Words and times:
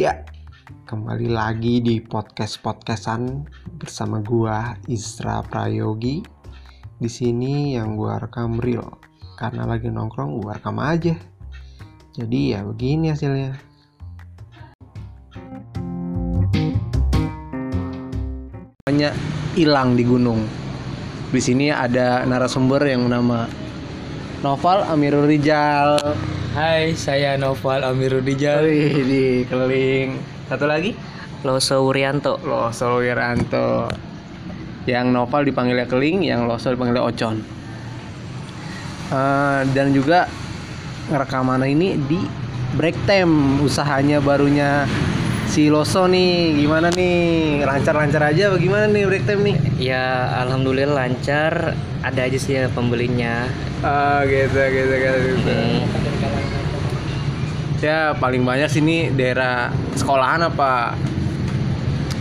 Iya, 0.00 0.16
kembali 0.88 1.28
lagi 1.28 1.84
di 1.84 2.00
podcast 2.00 2.64
podcastan 2.64 3.44
bersama 3.76 4.24
gua 4.24 4.72
Isra 4.88 5.44
Prayogi. 5.44 6.24
Di 6.96 7.04
sini 7.04 7.76
yang 7.76 8.00
gua 8.00 8.16
rekam 8.16 8.56
real 8.64 8.96
karena 9.36 9.68
lagi 9.68 9.92
nongkrong 9.92 10.40
gua 10.40 10.56
rekam 10.56 10.80
aja. 10.80 11.12
Jadi 12.16 12.56
ya 12.56 12.64
begini 12.64 13.12
hasilnya. 13.12 13.60
Namanya 18.88 19.12
hilang 19.52 20.00
di 20.00 20.04
gunung. 20.08 20.48
Di 21.28 21.44
sini 21.44 21.68
ada 21.68 22.24
narasumber 22.24 22.88
yang 22.88 23.04
nama 23.04 23.44
Noval 24.40 24.80
Amirul 24.88 25.28
Rijal. 25.28 26.00
Hai, 26.50 26.98
saya 26.98 27.38
Noval 27.38 27.86
Amiruddijal. 27.86 28.66
Wih, 28.66 29.06
di 29.06 29.24
keliling. 29.46 30.18
Satu 30.50 30.66
lagi? 30.66 30.98
Loso 31.46 31.78
Wuryanto. 31.86 32.42
Loso 32.42 32.98
Wiranto. 32.98 33.86
Yang 34.82 35.14
Noval 35.14 35.46
dipanggilnya 35.46 35.86
Keling, 35.86 36.26
yang 36.26 36.50
Loso 36.50 36.74
dipanggilnya 36.74 37.06
Ocon. 37.06 37.38
Eh, 39.14 39.60
dan 39.70 39.94
juga 39.94 40.26
rekaman 41.14 41.62
ini 41.70 41.94
di 42.10 42.18
break 42.74 42.98
time 43.06 43.62
usahanya 43.62 44.18
barunya 44.18 44.90
si 45.50 45.66
Loso 45.66 46.06
nih 46.06 46.54
gimana 46.54 46.88
nih 46.90 47.18
lancar-lancar 47.60 48.22
aja 48.24 48.48
bagaimana 48.48 48.86
nih 48.86 49.02
break 49.04 49.24
time 49.24 49.42
nih 49.44 49.56
Ya, 49.76 50.06
alhamdulillah 50.38 50.94
lancar. 50.94 51.74
Ada 52.00 52.20
aja 52.24 52.38
sih 52.38 52.54
ya 52.54 52.68
pembelinya. 52.68 53.44
ah 53.80 54.22
gitu 54.24 54.56
gitu 54.56 54.94
gitu 54.94 55.20
Hmm, 55.42 55.80
ya 57.78 58.12
paling 58.14 58.40
banyak 58.40 58.68
sini 58.68 59.08
daerah 59.10 59.68
sekolahan 59.94 60.44
apa 60.46 60.92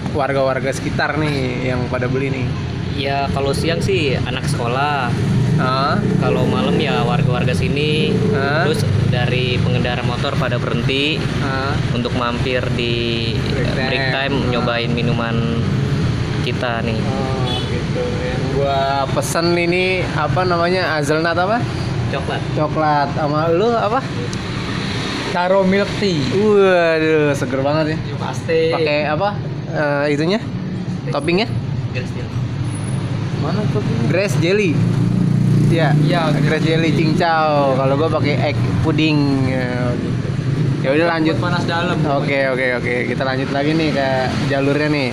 warga-warga 0.10 0.72
sekitar 0.72 1.16
nih 1.16 1.70
yang 1.70 1.84
pada 1.88 2.08
beli 2.08 2.32
nih 2.34 2.48
Ya, 2.92 3.32
kalau 3.32 3.56
siang 3.56 3.80
sih 3.80 4.12
anak 4.20 4.44
sekolah. 4.46 5.08
ah 5.56 5.96
Kalau 6.20 6.44
malam 6.44 6.76
ya 6.76 7.00
warga-warga 7.00 7.54
sini. 7.54 8.12
Ah. 8.36 8.68
Terus 8.68 8.84
dari 9.10 9.58
pengendara 9.58 10.06
motor 10.06 10.38
pada 10.38 10.62
berhenti 10.62 11.18
ah 11.42 11.74
untuk 11.92 12.14
mampir 12.14 12.62
di 12.78 13.34
Break 13.50 13.68
eh, 13.68 13.86
break 13.90 14.04
time. 14.10 14.14
time 14.14 14.36
Ah. 14.38 14.50
nyobain 14.54 14.92
minuman 14.94 15.36
kita 16.46 16.82
nih. 16.86 16.96
Oh 16.96 17.58
gitu. 17.68 18.02
Yang 18.24 18.42
gua 18.56 18.80
pesen 19.12 19.54
ini 19.54 20.06
apa 20.14 20.46
namanya? 20.46 20.96
Hazelnut 20.96 21.36
apa? 21.36 21.58
Coklat. 22.10 22.42
Coklat 22.56 23.10
sama 23.14 23.50
lu 23.50 23.70
apa? 23.70 24.00
Taro 25.30 25.62
milk 25.62 25.90
tea. 26.02 26.22
Waduh, 26.34 27.38
seger 27.38 27.62
banget 27.62 27.94
ya. 27.94 27.98
Pasti. 28.18 28.74
Pakai 28.74 29.06
apa? 29.06 29.38
Eh, 29.70 30.18
itunya? 30.18 30.42
Toppingnya? 31.10 31.46
Mana 33.40 33.62
tuh? 33.70 33.82
Grass 34.10 34.34
jelly. 34.42 34.74
Iya. 35.70 35.94
Iya, 35.96 36.22
grass 36.40 36.62
jelly 36.62 36.92
cincau. 36.92 37.74
Kalau 37.74 37.94
gua 37.96 38.10
pakai 38.12 38.36
egg 38.44 38.58
pudding. 38.82 39.18
Ya, 39.48 39.94
gitu. 39.96 40.28
Ya 40.80 40.90
udah 40.92 41.08
lanjut. 41.12 41.36
panas 41.38 41.64
dalam. 41.64 41.98
Oke 42.16 42.48
oke 42.48 42.66
oke 42.78 42.94
kita 43.06 43.22
lanjut 43.22 43.50
lagi 43.50 43.72
nih 43.72 43.90
ke 43.92 44.08
jalurnya 44.48 44.88
nih 44.88 45.10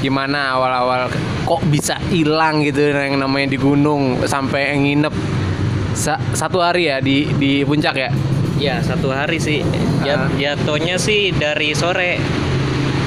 gimana 0.00 0.56
awal-awal 0.56 1.12
kok 1.44 1.60
bisa 1.68 2.00
hilang 2.08 2.62
gitu 2.62 2.88
yang 2.88 3.20
namanya 3.20 3.52
di 3.52 3.58
gunung 3.58 4.16
sampai 4.24 4.72
nginep 4.74 5.12
Sa- 5.92 6.16
satu 6.32 6.56
hari 6.56 6.88
ya 6.88 7.02
di 7.02 7.28
di 7.34 7.60
puncak 7.60 7.92
ya 7.94 8.08
Ya 8.56 8.76
satu 8.78 9.08
hari 9.08 9.36
sih. 9.36 9.64
Jat- 10.00 10.20
Ah. 10.20 10.28
Jatuhnya 10.32 10.96
sih 10.96 11.32
dari 11.32 11.72
sore. 11.72 12.20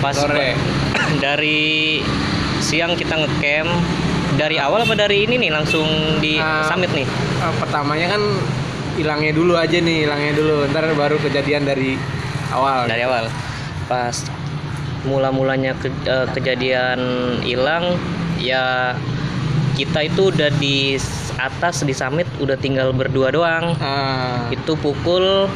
Pas 0.02 0.14
Sore. 0.14 0.58
dari 1.24 2.02
siang 2.58 2.94
kita 2.94 3.14
ngecamp. 3.16 3.70
Dari 4.34 4.58
awal 4.58 4.82
apa 4.82 4.96
dari 4.96 5.24
ini 5.24 5.38
nih 5.38 5.52
langsung 5.52 5.86
di 6.18 6.36
Ah. 6.36 6.66
summit 6.66 6.90
nih? 6.90 7.06
Eh, 7.06 7.54
pertamanya 7.58 8.08
kan 8.10 8.22
hilangnya 8.94 9.32
dulu 9.32 9.54
aja 9.54 9.74
nih 9.76 10.06
hilangnya 10.06 10.34
dulu 10.34 10.66
ntar 10.68 10.86
baru 10.92 11.18
kejadian 11.20 11.64
dari 11.64 11.98
awal 12.50 12.86
Dari 12.86 13.04
awal. 13.04 13.30
Pas 13.86 14.16
mula-mulanya 15.04 15.76
ke- 15.76 15.94
eh, 16.04 16.28
kejadian 16.32 17.00
hilang 17.42 18.00
ya 18.38 18.96
kita 19.74 20.06
itu 20.06 20.30
udah 20.30 20.50
di 20.54 20.98
atas 21.36 21.82
di 21.82 21.92
summit 21.92 22.30
udah 22.38 22.56
tinggal 22.56 22.90
berdua 22.92 23.30
doang. 23.30 23.74
Ah. 23.78 24.50
Itu 24.50 24.74
pukul 24.76 25.50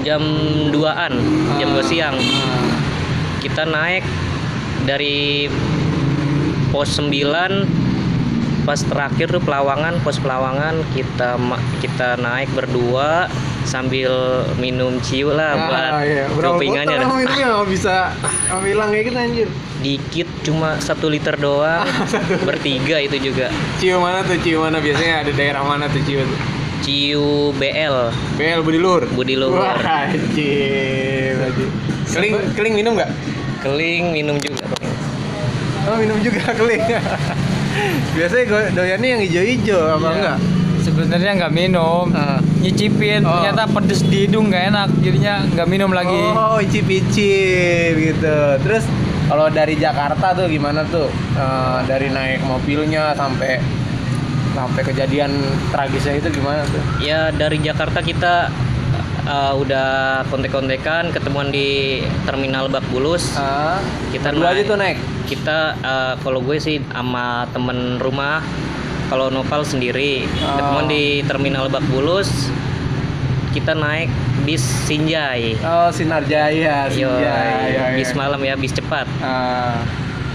jam 0.00 0.22
2-an, 0.70 1.12
jam 1.56 1.68
2 1.68 1.82
siang. 1.82 2.14
Ah. 2.14 2.66
kita 3.38 3.62
naik 3.64 4.02
dari 4.82 5.46
pos 6.68 6.90
9 6.92 7.62
pas 8.68 8.76
terakhir 8.84 9.32
tuh 9.32 9.40
pelawangan 9.40 9.96
pos 10.04 10.20
pelawangan 10.20 10.84
kita 10.92 11.40
kita 11.80 12.20
naik 12.20 12.52
berdua 12.52 13.24
sambil 13.64 14.44
minum 14.60 15.00
ciu 15.00 15.32
lah 15.32 15.56
Ah, 15.56 15.64
buat 15.64 15.92
iya. 16.04 16.28
Minumnya 16.28 16.84
nggak 17.48 17.68
bisa 17.72 18.12
kamu 18.52 18.76
hilang 18.76 18.88
kayak 18.92 19.04
gitu 19.08 19.16
anjir? 19.16 19.48
Dikit 19.80 20.28
cuma 20.44 20.76
satu 20.84 21.08
liter 21.08 21.32
doang. 21.40 21.88
Bertiga 22.48 23.00
itu 23.00 23.32
juga. 23.32 23.48
Ciu 23.80 23.96
mana 24.04 24.20
tuh? 24.20 24.36
Ciu 24.44 24.60
mana? 24.60 24.84
Biasanya 24.84 25.24
ada 25.24 25.32
daerah 25.32 25.64
mana 25.64 25.88
tuh 25.88 26.04
ciu 26.04 26.20
tuh? 26.20 26.40
Ciu 26.84 27.56
BL 27.56 27.96
Bel 28.36 28.60
Budi 28.60 28.76
Luhur? 28.76 29.08
Budi 29.16 29.32
Luhur. 29.32 29.64
Wah, 29.64 29.80
anjir, 29.80 31.40
anjir. 31.40 31.68
Keling, 32.12 32.32
keling 32.52 32.74
minum 32.76 32.92
nggak? 33.00 33.08
keling 33.58 34.14
minum 34.14 34.38
juga 34.38 34.70
Oh 35.88 35.96
minum 35.96 36.20
juga 36.20 36.52
keling. 36.52 36.84
Biasanya 38.10 38.44
gue 38.44 38.62
doyannya 38.72 39.08
yang 39.08 39.22
hijau-hijau 39.22 39.80
apa 39.92 40.02
Iya. 40.02 40.14
enggak? 40.14 40.38
Sebenarnya 40.78 41.32
nggak 41.36 41.52
minum, 41.52 42.04
Ah. 42.10 42.38
nyicipin. 42.56 43.20
Oh. 43.20 43.30
Ternyata 43.36 43.62
pedes 43.68 44.00
di 44.02 44.24
hidung 44.24 44.48
nggak 44.48 44.64
enak, 44.68 44.88
jadinya 44.98 45.34
nggak 45.44 45.68
minum 45.68 45.90
lagi. 45.90 46.16
Oh 46.34 46.58
icip-icip 46.58 47.92
gitu. 47.94 48.36
Terus 48.58 48.84
kalau 49.26 49.46
dari 49.48 49.76
Jakarta 49.76 50.32
tuh 50.32 50.46
gimana 50.46 50.82
tuh? 50.84 51.06
Eh, 51.34 51.78
dari 51.84 52.08
naik 52.08 52.40
mobilnya 52.42 53.12
sampai 53.12 53.60
sampai 54.50 54.82
kejadian 54.82 55.30
tragisnya 55.70 56.18
itu 56.18 56.32
gimana 56.32 56.64
tuh? 56.64 56.82
ya 56.98 57.30
dari 57.30 57.60
Jakarta 57.60 58.02
kita 58.02 58.50
uh, 59.28 59.52
udah 59.54 59.88
kontek-kontekan 60.26 61.12
ketemuan 61.12 61.48
di 61.48 62.00
terminal 62.24 62.66
Bak 62.66 62.82
Bulus 62.88 63.36
Ah, 63.36 63.76
Kita 64.08 64.32
dua 64.32 64.50
aja 64.50 64.58
naik. 64.58 64.66
tuh 64.66 64.76
naik. 64.76 64.98
kita 65.26 65.58
uh, 65.78 66.14
kalau 66.18 66.40
gue 66.40 66.56
sih 66.56 66.80
sama 66.88 67.44
temen 67.48 67.96
rumah 67.98 68.40
kalau 69.06 69.28
Noval 69.28 69.60
sendiri 69.62 70.24
Oh. 70.38 70.56
ketemuan 70.56 70.86
di 70.86 71.04
terminal 71.22 71.68
Bak 71.68 71.84
Bulus 71.86 72.48
kita 73.50 73.72
naik 73.72 74.08
bis 74.42 74.60
Sinjai 74.60 75.56
Oh 75.60 75.88
Sinar 75.88 76.24
Jaya, 76.24 76.88
Yo, 76.88 77.08
Sinjai, 77.12 77.52
ya, 77.70 77.84
bis 77.94 78.08
ya. 78.08 78.16
malam 78.16 78.40
ya 78.40 78.54
bis 78.54 78.72
cepat 78.72 79.04
Ah. 79.18 79.80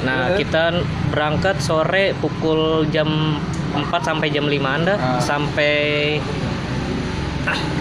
nah 0.01 0.29
Terus? 0.29 0.37
kita 0.39 0.63
berangkat 1.09 1.57
sore 1.57 2.13
pukul 2.15 2.85
jam 2.87 3.37
4 3.71 3.89
sampai 3.99 4.29
jam 4.29 4.45
5 4.45 4.53
anda 4.61 4.93
Ah. 4.95 5.17
sampai 5.17 5.73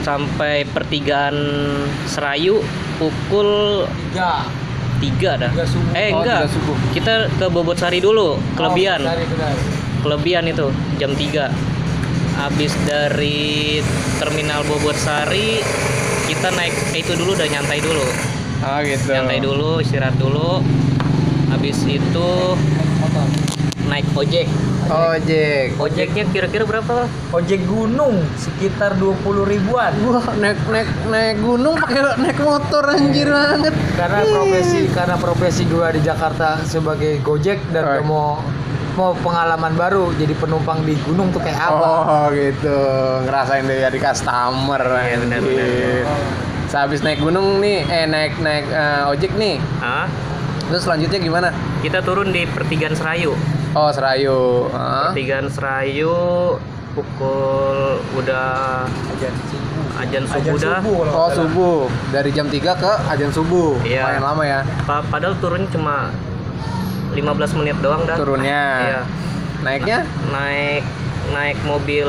sampai 0.02 0.66
pertigaan 0.66 1.34
Serayu 2.06 2.58
pukul 2.98 3.82
Ya, 4.12 4.46
3 5.00 5.40
dah. 5.40 5.50
Tiga 5.50 5.66
subuh. 5.66 5.92
Eh 5.94 6.10
Oh, 6.14 6.22
enggak. 6.22 6.46
tiga 6.46 6.50
subuh. 6.50 6.76
Kita 6.94 7.12
ke 7.32 7.46
Bobotsari 7.48 7.98
dulu, 7.98 8.38
kelebihan. 8.54 9.02
Oh. 9.02 9.14
Kelebihan 10.02 10.46
itu 10.46 10.70
jam 10.98 11.10
3. 11.14 11.50
Habis 12.32 12.72
dari 12.86 13.78
terminal 14.18 14.62
Bobotsari 14.64 15.62
kita 16.26 16.48
naik 16.54 16.72
eh, 16.94 17.02
itu 17.02 17.12
dulu 17.14 17.34
udah 17.34 17.48
nyantai 17.50 17.78
dulu. 17.82 18.06
Ah 18.62 18.78
gitu. 18.82 19.10
Nyantai 19.10 19.38
dulu, 19.42 19.82
istirahat 19.82 20.14
dulu. 20.18 20.62
Habis 21.50 21.82
itu 21.84 22.30
Motor. 23.02 23.51
Naik 23.92 24.08
ojek. 24.16 24.48
Ojek. 24.88 25.76
Ojeknya 25.76 26.24
kira-kira 26.32 26.64
berapa? 26.64 27.04
Ojek 27.36 27.60
gunung 27.68 28.24
sekitar 28.40 28.96
20 28.96 29.44
ribuan. 29.44 29.92
Wah, 30.08 30.32
naik 30.40 30.58
naik 30.72 30.88
naik 31.12 31.36
gunung 31.44 31.76
pakai 31.76 32.00
naik 32.16 32.40
motor 32.40 32.88
anjir 32.88 33.28
banget. 33.28 33.76
Karena 34.00 34.20
profesi 34.24 34.80
karena 34.88 35.16
profesi 35.20 35.62
gua 35.68 35.92
di 35.92 36.00
Jakarta 36.00 36.64
sebagai 36.64 37.20
Gojek 37.20 37.60
dan 37.68 37.84
gua 37.84 38.04
mau 38.08 38.28
mau 38.92 39.12
pengalaman 39.24 39.72
baru 39.72 40.12
jadi 40.16 40.36
penumpang 40.36 40.84
di 40.84 40.96
gunung 41.04 41.28
tuh 41.32 41.40
kayak 41.44 41.60
apa? 41.60 41.84
Oh, 41.84 42.26
gitu. 42.32 42.76
Ngerasain 43.28 43.64
dari 43.68 43.98
customer. 44.00 44.80
Iya, 44.80 45.16
benar, 45.20 45.40
benar. 45.40 46.04
Sehabis 46.68 47.04
naik 47.04 47.20
gunung 47.20 47.60
nih, 47.60 47.84
eh 47.88 48.04
naik 48.08 48.40
naik 48.40 48.64
eh, 48.72 49.12
ojek 49.12 49.32
nih. 49.36 49.60
Ah, 49.84 50.08
Terus 50.72 50.88
selanjutnya 50.88 51.20
gimana? 51.20 51.48
kita 51.82 52.00
turun 52.00 52.30
di 52.30 52.46
pertigaan 52.48 52.94
Serayu. 52.94 53.34
Oh, 53.72 53.88
Serayu. 53.88 54.68
Pertigaan 54.68 55.48
Serayu 55.48 56.12
pukul 56.92 57.76
udah 58.14 58.84
Ajan 58.84 59.32
subuh. 59.40 59.84
ajan 59.94 60.22
subuh 60.22 60.36
Ajan 60.36 60.54
dah 60.58 60.76
subuh 60.78 60.96
Oh 61.06 61.08
salah. 61.08 61.32
subuh 61.32 61.78
dari 62.12 62.30
jam 62.30 62.46
3 62.46 62.60
ke 62.74 62.92
ajan 63.08 63.30
subuh. 63.30 63.80
Iya. 63.80 64.04
Lumayan 64.04 64.22
lama 64.22 64.42
ya 64.44 64.60
Pa- 64.84 65.00
padahal 65.02 65.32
turun 65.38 65.64
cuma 65.66 66.12
15 67.10 67.24
menit 67.54 67.76
doang 67.80 68.04
dah 68.04 68.12
turunnya. 68.14 68.62
iya 68.82 69.00
Naiknya 69.62 69.98
naik 70.28 70.84
naik 71.30 71.56
mobil 71.62 72.08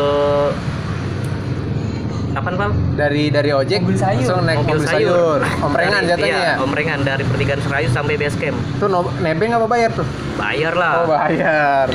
apaan 2.34 2.56
pal 2.56 2.70
dari 2.94 3.30
dari 3.30 3.50
ojek 3.50 3.80
Mobil 3.80 3.94
sayur. 3.96 4.18
langsung 4.20 4.42
naik 4.44 4.58
mobil, 4.60 4.82
sayur. 4.84 5.40
Omprengan 5.62 6.02
Dari- 6.02 6.10
jatuhnya 6.10 6.34
iya, 6.36 6.50
ya. 6.50 6.56
omprengan 6.60 7.00
dari 7.02 7.24
pertigaan 7.24 7.60
Serayu 7.60 7.88
sampai 7.88 8.16
base 8.16 8.36
camp 8.36 8.58
Tuh 8.78 8.88
no- 8.88 9.14
nebeng 9.20 9.52
apa 9.52 9.66
bayar 9.66 9.92
tuh? 9.92 10.08
bayar 10.34 10.74
lah 10.74 10.92
Oh 11.00 11.08
bayar. 11.08 11.88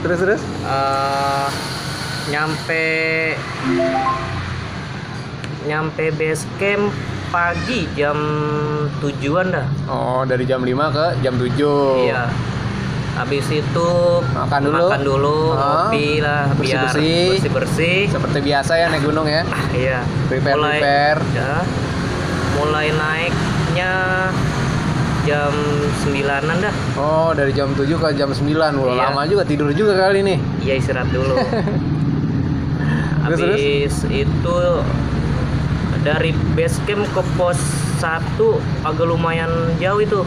Terus 0.00 0.18
terus? 0.18 0.42
Eh, 0.62 1.48
nyampe 2.28 2.84
nyampe 5.64 6.10
base 6.12 6.46
camp 6.56 6.90
pagi 7.28 7.86
jam 7.92 8.18
tujuan 8.98 9.50
dah 9.50 9.66
Oh 9.86 10.22
dari 10.22 10.44
jam 10.44 10.60
5 10.60 10.68
ke 10.90 11.06
jam 11.20 11.34
7 11.34 11.58
iya 12.04 12.26
habis 13.12 13.44
itu 13.46 13.88
Makan 14.24 14.60
dulu. 14.62 14.76
makan 14.82 15.00
dulu 15.02 15.36
Ah, 15.52 15.86
ngopi 15.86 16.18
lah 16.18 16.48
biar 16.50 16.88
bersih-bersih. 16.88 17.28
bersih 17.30 17.50
bersih 17.50 17.98
Seperti 18.08 18.38
biasa 18.42 18.72
ya 18.74 18.86
naik 18.88 19.02
gunung 19.02 19.26
ya. 19.26 19.42
iya 19.70 20.00
Prepare 20.26 20.56
mulai 20.56 20.72
prepare. 20.74 21.20
ya, 21.30 21.52
mulai 22.54 22.88
naiknya 22.90 23.92
jam 25.22 25.52
sembilanan 25.98 26.56
dah 26.60 26.74
Oh 26.94 27.30
dari 27.30 27.52
jam 27.52 27.70
7 27.70 27.86
ke 27.86 28.08
jam 28.12 28.28
9 28.28 28.42
Wah, 28.42 28.72
Iya. 28.88 29.06
lama 29.06 29.22
juga 29.24 29.44
tidur 29.44 29.70
juga 29.70 29.94
kali 29.94 30.20
nih. 30.20 30.38
iya 30.60 30.74
istirahat 30.74 31.08
dulu 31.08 31.36
habis 33.22 33.38
itu 34.04 34.56
dari 36.02 36.34
base 36.52 36.82
camp 36.82 37.06
ke 37.08 37.22
pos 37.32 37.60
1 38.02 38.34
agak 38.82 39.06
lumayan 39.06 39.46
jauh 39.76 39.98
itu 39.98 40.20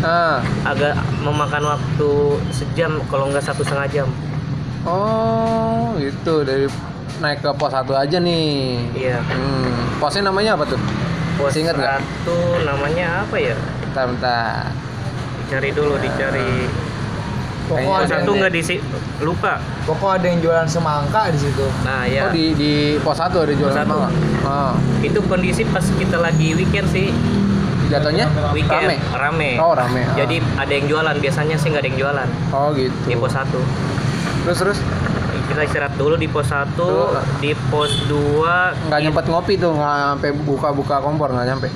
Ah. 0.00 0.42
agak 0.64 0.92
memakan 1.20 1.70
waktu 1.70 2.10
sejam 2.50 2.98
kalau 3.06 3.28
nggak 3.28 3.40
satu 3.40 3.62
setengah 3.62 3.86
jam 3.88 4.08
Oh 4.82 5.92
gitu 5.94 6.40
dari 6.40 6.64
naik 7.18 7.38
ke 7.38 7.52
pos 7.52 7.68
1 7.70 7.84
aja 7.92 8.16
nih. 8.16 8.80
iya 8.96 9.20
Hmm. 9.22 10.00
Posnya 10.00 10.24
namanya 10.24 10.56
apa 10.56 10.64
tuh? 10.66 10.80
pos 11.36 11.52
ingat 11.54 11.72
nggak? 11.74 12.00
satu 12.00 12.36
namanya 12.64 13.22
apa 13.22 13.36
ya 13.36 13.56
Bentar 13.82 14.04
bentar. 14.06 14.60
dicari 15.38 15.70
dulu 15.70 15.94
dicari 15.96 16.64
Pokok 17.72 17.86
pos 17.86 18.02
ada 18.02 18.14
satu 18.16 18.30
nggak 18.34 18.50
di 18.50 18.62
lupa 19.20 19.52
pokok 19.84 20.10
ada 20.12 20.26
yang 20.26 20.40
jualan 20.40 20.66
semangka 20.66 21.22
di 21.28 21.38
situ. 21.38 21.66
nah 21.80 22.02
ya 22.02 22.22
Oh 22.22 22.30
di 22.30 22.44
di 22.52 22.72
pos 22.98 23.14
1 23.14 23.30
ada 23.30 23.52
jualan 23.52 23.74
satu. 23.76 23.94
semangka. 23.94 24.08
Oh. 24.42 24.72
itu 25.00 25.18
kondisi 25.22 25.62
pas 25.64 25.84
kita 25.84 26.16
lagi 26.16 26.52
weekend 26.52 26.88
sih 26.88 27.14
Jatuhnya 27.86 28.26
weekend 28.50 28.86
rame. 28.86 28.96
rame, 29.12 29.50
Oh 29.58 29.72
rame. 29.72 30.02
Ah. 30.04 30.14
jadi 30.16 30.36
ada 30.56 30.72
yang 30.72 30.86
jualan 30.86 31.16
biasanya 31.16 31.54
sih 31.54 31.68
nggak 31.68 31.82
ada 31.82 31.88
yang 31.88 31.98
jualan 32.00 32.28
Oh 32.50 32.70
gitu. 32.72 32.94
di 33.04 33.14
pos 33.14 33.32
1 33.32 33.46
Terus 34.40 34.58
terus 34.58 34.78
kita 35.46 35.62
istirahat 35.62 35.94
dulu 35.94 36.14
di 36.14 36.26
pos 36.26 36.46
1 36.46 36.74
Tuh. 36.74 37.10
di 37.38 37.50
pos 37.68 37.90
2 38.06 38.86
nggak 38.86 39.00
nyempet 39.00 39.24
ngopi 39.26 39.54
tuh 39.54 39.72
nggak 39.72 39.94
sampai 40.08 40.30
buka-buka 40.38 40.96
kompor 40.98 41.30
nggak 41.30 41.46
nyampe. 41.46 41.68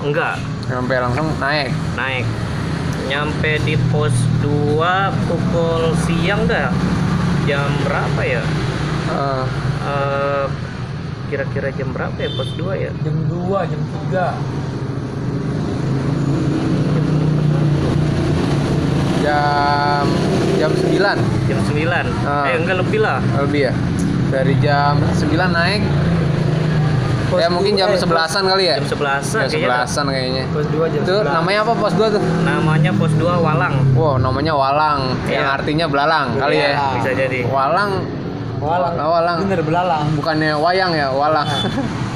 enggak 0.00 0.36
Sampai 0.64 0.96
langsung 0.96 1.28
naik. 1.36 1.68
naik 1.94 2.24
nyampe 3.04 3.60
di 3.62 3.76
pos 3.88 4.12
2 4.40 4.80
pukul 5.26 5.82
siang 6.02 6.44
dah. 6.44 6.70
Jam 7.44 7.68
berapa 7.82 8.20
ya? 8.22 8.42
Eh, 9.10 9.44
Eh, 9.84 10.46
kira-kira 11.28 11.68
jam 11.70 11.92
berapa 11.92 12.16
ya 12.16 12.32
pos 12.32 12.48
2 12.56 12.72
ya? 12.74 12.88
Jam 13.04 13.16
2, 13.28 13.68
jam 13.68 13.80
3. 14.08 14.32
jam 19.20 20.04
jam 20.58 20.70
9 20.70 21.18
jam 21.48 21.58
9 21.64 22.06
Ah. 22.24 22.44
eh 22.44 22.56
enggak 22.56 22.76
lebih 22.80 23.00
lah. 23.00 23.20
Lebih 23.40 23.60
ya. 23.68 23.72
Dari 24.28 24.54
jam 24.58 25.00
9 25.14 25.30
naik 25.50 25.82
ya 27.36 27.48
mungkin 27.48 27.72
jam 27.74 27.88
dua- 27.88 27.96
eh, 27.96 28.02
11-an 28.02 28.44
kali 28.44 28.64
ya. 28.64 28.74
jam 28.76 28.86
11 28.86 29.24
Jam 29.24 29.40
kayaknya 29.44 29.68
11-an 29.84 30.04
kayaknya. 30.06 30.44
Pos 30.48 30.66
2 30.66 30.86
jam 30.88 31.00
Itu 31.02 31.14
11. 31.18 31.32
namanya 31.32 31.58
apa 31.60 31.72
pos 31.74 31.92
2 31.92 32.06
tuh? 32.10 32.22
namanya 32.42 32.90
pos 32.92 33.12
2 33.14 33.34
Walang 33.36 33.74
Wow, 33.92 34.14
namanya 34.16 34.52
Walang, 34.52 35.00
yang 35.24 35.42
Iya. 35.42 35.54
artinya 35.54 35.86
belalang 35.86 36.26
kali 36.36 36.56
ya. 36.56 36.68
Iya. 36.70 36.86
bisa 36.96 37.10
jadi 37.12 37.38
Walang, 37.46 37.92
Walang. 38.58 38.94
Oh, 38.96 39.10
walang. 39.12 39.38
Bener 39.44 39.60
belalang. 39.60 40.04
bukannya 40.14 40.50
wayang 40.56 40.92
ya, 40.92 41.08
walang. 41.10 41.44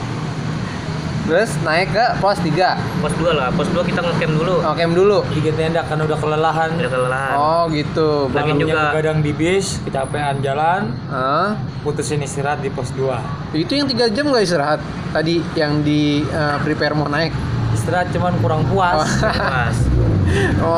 Terus 1.29 1.53
naik 1.61 1.93
ke 1.93 2.07
pos 2.19 2.41
3. 2.41 2.73
pos 2.99 3.13
2 3.15 3.31
lah 3.31 3.53
pos 3.53 3.69
2 3.69 3.85
kita 3.85 4.01
ngecamp 4.01 4.33
dulu 4.35 4.55
Oh, 4.59 4.73
camp 4.73 4.93
dulu. 4.93 5.19
Tiga 5.31 5.51
tenda 5.53 5.85
kan 5.85 6.01
udah 6.01 6.17
kelelahan. 6.17 6.71
udah 6.73 6.89
kelelahan 6.89 7.35
Oh, 7.37 7.63
gitu. 7.71 8.33
Lagi 8.33 8.57
juga- 8.57 8.91
begadang 8.91 9.21
di 9.21 9.33
bis, 9.33 9.77
kecapean 9.83 10.41
jalan, 10.41 10.97
Hah? 11.07 11.53
putusin 11.85 12.19
istirahat 12.19 12.59
di 12.59 12.69
pos 12.69 12.89
2. 12.91 13.21
Itu 13.53 13.73
yang 13.73 13.85
tiga 13.85 14.09
jam 14.09 14.25
nggak 14.27 14.41
istirahat? 14.43 14.81
Tadi 15.11 15.45
yang 15.53 15.85
di 15.85 16.25
eh, 16.25 16.57
prepare 16.65 16.93
mau 16.93 17.07
naik. 17.07 17.37
Istirahat 17.71 18.09
cuman 18.09 18.33
kurang 18.41 18.65
puas. 18.65 19.05
pas 19.21 19.77
Oh, 20.61 20.77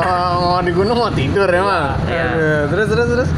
mau 0.49 0.59
di 0.59 0.71
gunung 0.71 0.95
mau 0.97 1.11
tidur 1.11 1.47
emang. 1.47 1.95
Iya. 2.05 2.23
Aduh, 2.29 2.63
Terus 2.69 2.85
terus 2.87 3.07
terus. 3.09 3.29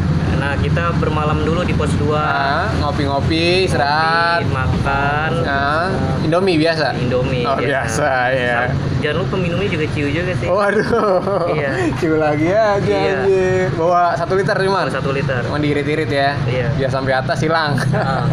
Nah 0.44 0.60
kita 0.60 0.92
bermalam 1.00 1.40
dulu 1.40 1.64
di 1.64 1.72
pos 1.72 1.88
2 1.96 2.12
Ah, 2.12 2.68
ngopi-ngopi, 2.78 3.64
istirahat. 3.64 4.44
makan 4.46 5.32
Ah, 5.42 5.88
Indomie 6.20 6.60
biasa. 6.60 6.92
Indomie 6.94 7.48
Oh, 7.48 7.56
biasa 7.56 8.10
ya. 8.30 8.68
jangan 9.00 9.24
lupa 9.24 9.40
minumnya 9.40 9.72
juga 9.72 9.88
ciu 9.90 10.12
juga 10.12 10.36
sih 10.36 10.52
Waduh. 10.52 11.48
Iya. 11.50 11.72
Cium 11.98 12.20
lagi 12.20 12.52
aja 12.52 12.76
Iya. 12.84 13.14
anjir. 13.24 13.68
Bawa 13.74 14.20
satu 14.20 14.36
liter 14.36 14.52
cuman. 14.58 14.92
satu 14.92 15.10
liter 15.12 15.40
Cuma 15.42 15.58
diirit-irit 15.58 16.12
ya. 16.12 16.36
Iya. 16.44 16.68
Biar 16.76 16.92
sampai 16.92 17.14
atas 17.14 17.40
hilang. 17.40 17.80
Ah, 17.96 18.28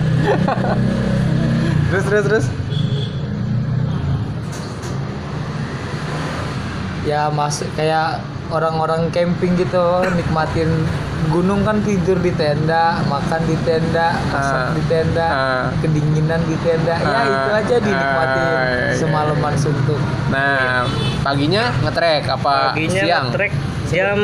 terus 1.88 2.04
terus 2.04 2.24
terus. 2.26 2.46
ya 7.00 7.30
mas 7.30 7.64
kayak 7.74 8.18
orang-orang 8.50 9.08
camping 9.08 9.54
gitu 9.56 9.80
nikmatin 10.12 10.68
gunung 11.28 11.60
kan 11.60 11.76
tidur 11.80 12.16
di 12.16 12.32
tenda 12.32 12.96
makan 13.04 13.44
di 13.44 13.56
tenda 13.60 14.16
masak 14.26 14.56
Ah. 14.56 14.72
di 14.72 14.82
tenda 14.86 15.26
Ah. 15.26 15.64
kedinginan 15.78 16.40
di 16.42 16.56
tenda 16.58 16.96
ya 16.96 17.12
Ah. 17.12 17.24
itu 17.26 17.50
aja 17.54 17.76
dinikmatin 17.78 18.40
Ah, 18.40 18.48
iya, 18.48 18.62
iya. 18.64 18.96
semalaman 18.96 19.54
suntuk 19.54 20.00
Nah, 20.28 20.88
paginya 21.20 21.68
ngetrek 21.78 22.24
apa 22.24 22.72
paginya 22.72 22.96
siang? 22.98 23.26
trek 23.30 23.52
jam 23.86 24.18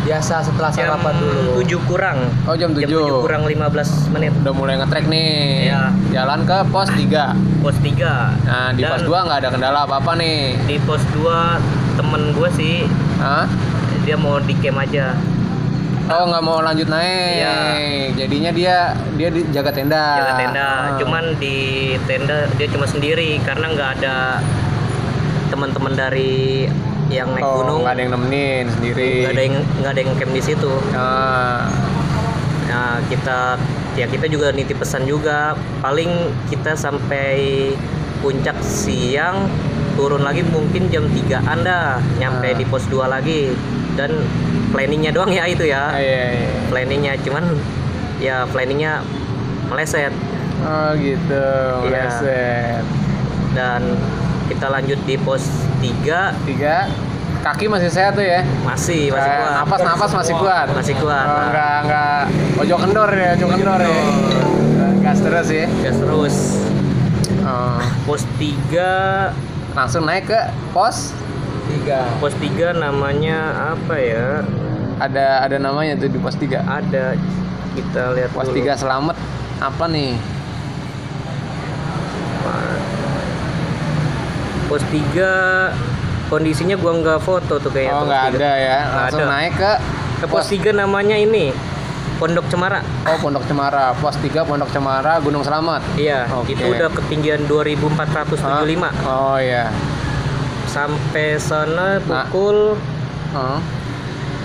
biasa 0.00 0.40
setelah 0.40 0.70
jam 0.70 0.88
sarapan 0.90 1.12
dulu 1.14 1.60
7 1.60 1.80
kurang 1.84 2.18
Oh, 2.44 2.54
jam 2.54 2.72
7. 2.72 2.82
jam 2.82 2.88
7 3.00 3.20
kurang 3.20 3.42
15 3.44 3.88
menit 4.08 4.32
Udah 4.34 4.52
mulai 4.52 4.74
ngetrek 4.76 5.04
nih. 5.06 5.68
Iya. 5.68 5.82
Jalan 6.10 6.44
ke 6.44 6.56
pos 6.68 6.88
3. 6.90 7.36
pos 7.60 7.76
3 7.78 8.32
Nah, 8.42 8.68
di 8.70 8.80
Dan 8.80 8.90
pos 8.90 9.02
2 9.02 9.18
nggak 9.22 9.38
ada 9.38 9.50
kendala 9.50 9.80
apa-apa 9.84 10.12
nih. 10.14 10.56
di 10.64 10.76
pos 10.80 11.04
2 11.10 11.60
temen 11.92 12.32
gue 12.32 12.48
sih 12.50 12.88
Hah? 13.18 13.44
dia 14.00 14.16
mau 14.16 14.40
di 14.40 14.56
camp 14.56 14.80
aja 14.80 15.12
Oh, 16.10 16.26
nggak 16.26 16.42
mau 16.42 16.58
lanjut 16.58 16.86
naik. 16.86 17.38
Iya. 17.38 17.54
Jadinya 18.16 18.50
dia 18.50 18.76
dia 19.14 19.28
di, 19.30 19.40
jaga 19.48 19.70
tenda. 19.70 20.04
jaga 20.18 20.32
tenda 20.36 20.66
Ah. 20.66 20.98
cuman 20.98 21.24
di 21.38 21.56
tenda 22.04 22.50
dia 22.54 22.66
cuma 22.66 22.84
sendiri 22.84 23.38
karena 23.40 23.70
nggak 23.70 23.90
ada 23.98 24.16
teman-teman 25.48 25.92
dari 25.92 26.66
yang 27.08 27.30
naik 27.30 27.42
oh, 27.42 27.62
gunung 27.62 27.78
nggak 27.82 27.94
ada 27.94 28.02
yang 28.02 28.12
nemenin 28.12 28.64
sendiri. 28.70 29.12
nggak 29.22 29.34
ada 29.34 29.42
yang 29.42 29.56
nggak 29.76 29.90
ada 29.90 30.00
yang 30.00 30.12
camp 30.16 30.32
di 30.32 30.42
situ 30.42 30.72
Ah. 30.92 31.66
nah 32.66 33.02
kita 33.06 33.58
ya 33.94 34.06
kita 34.06 34.26
juga 34.26 34.50
nitip 34.50 34.78
pesan 34.78 35.02
juga 35.04 35.52
paling 35.80 36.10
kita 36.46 36.74
sampai 36.74 37.70
puncak 38.20 38.54
siang 38.62 39.50
turun 39.94 40.22
lagi 40.22 40.46
mungkin 40.46 40.86
jam 40.86 41.02
3 41.04 41.42
anda 41.44 41.98
nyampe 42.16 42.46
Ah. 42.46 42.56
di 42.56 42.64
pos 42.64 42.86
2 42.86 43.04
lagi 43.04 43.50
dan 43.94 44.14
planningnya 44.70 45.10
doang 45.10 45.28
ya 45.28 45.44
itu 45.44 45.64
Ah, 45.64 45.94
ya 45.94 45.98
iya, 45.98 46.22
iya. 46.32 46.48
planningnya 46.68 47.12
cuman 47.20 47.44
ya 48.18 48.36
planningnya 48.46 49.02
meleset 49.66 50.14
Oh, 50.60 50.92
gitu. 50.94 51.46
Iya. 51.82 52.04
Meleset. 52.04 52.84
dan 53.50 53.82
kita 54.46 54.66
lanjut 54.68 55.00
di 55.02 55.16
pos 55.16 55.42
3 55.80 56.36
Tiga. 56.44 56.86
Kaki 57.40 57.64
masih 57.66 57.88
sehat 57.88 58.12
tuh 58.12 58.22
ya. 58.22 58.44
masih 58.60 59.08
masih 59.08 59.24
Eh, 59.24 59.38
kuat 59.40 59.52
Napas 59.56 59.80
napas 59.80 60.10
masih 60.12 60.34
kuat. 60.36 60.66
Masih 60.70 60.94
kuat. 60.94 61.24
Oh, 61.24 61.44
enggak 61.48 61.76
enggak 61.82 62.22
ojo 62.58 62.74
kendor 62.76 63.10
ya, 63.10 63.28
ojo 63.32 63.46
kendor 63.48 63.80
ya. 63.80 64.02
Gas 65.00 65.18
terus 65.18 65.48
ya. 65.48 65.66
gas 65.80 65.96
terus 65.96 66.36
Oh, 67.40 67.80
pos 68.04 68.22
3 68.36 69.32
langsung 69.72 70.04
naik 70.04 70.28
ke 70.28 70.40
pos 70.70 71.16
tiga 71.80 72.04
pos 72.20 72.36
3 72.36 72.76
namanya 72.76 73.38
apa 73.72 73.94
ya 73.96 74.44
ada 75.00 75.40
ada 75.40 75.56
namanya 75.56 75.96
tuh 75.96 76.12
di 76.12 76.20
pos 76.20 76.36
3. 76.36 76.60
ada 76.60 77.16
kita 77.72 78.12
lihat 78.12 78.30
pos 78.30 78.46
dulu. 78.46 78.60
3 78.60 78.76
selamat 78.76 79.16
apa 79.58 79.84
nih 79.88 80.12
Pos 84.66 84.86
3 84.86 86.30
kondisinya 86.30 86.78
gua 86.78 86.94
nggak 86.94 87.18
foto 87.18 87.58
tuh 87.58 87.70
kayaknya. 87.70 87.90
oh 87.90 88.06
nggak 88.06 88.24
ada 88.30 88.50
ya 88.54 88.78
langsung 88.94 89.26
ada. 89.26 89.32
naik 89.34 89.52
ke 89.56 89.72
Ke 90.20 90.26
pos 90.28 90.46
3 90.46 90.70
namanya 90.70 91.16
ini 91.16 91.50
Pondok 92.20 92.46
Cemara. 92.46 92.78
oh 93.02 93.16
Pondok 93.18 93.42
Cemara 93.48 93.90
pos 93.98 94.14
3 94.14 94.46
Pondok 94.46 94.70
Cemara 94.70 95.18
Gunung 95.18 95.42
Selamat 95.42 95.82
Iya, 95.96 96.28
Oke. 96.30 96.54
itu 96.54 96.62
udah 96.62 96.86
ketinggian 96.92 97.48
2475. 97.50 98.94
oh 99.02 99.40
iya 99.40 99.72
Sampai 100.70 101.34
sana 101.36 101.98
Nah. 101.98 102.24
pukul 102.24 102.78
Heeh. 103.30 103.58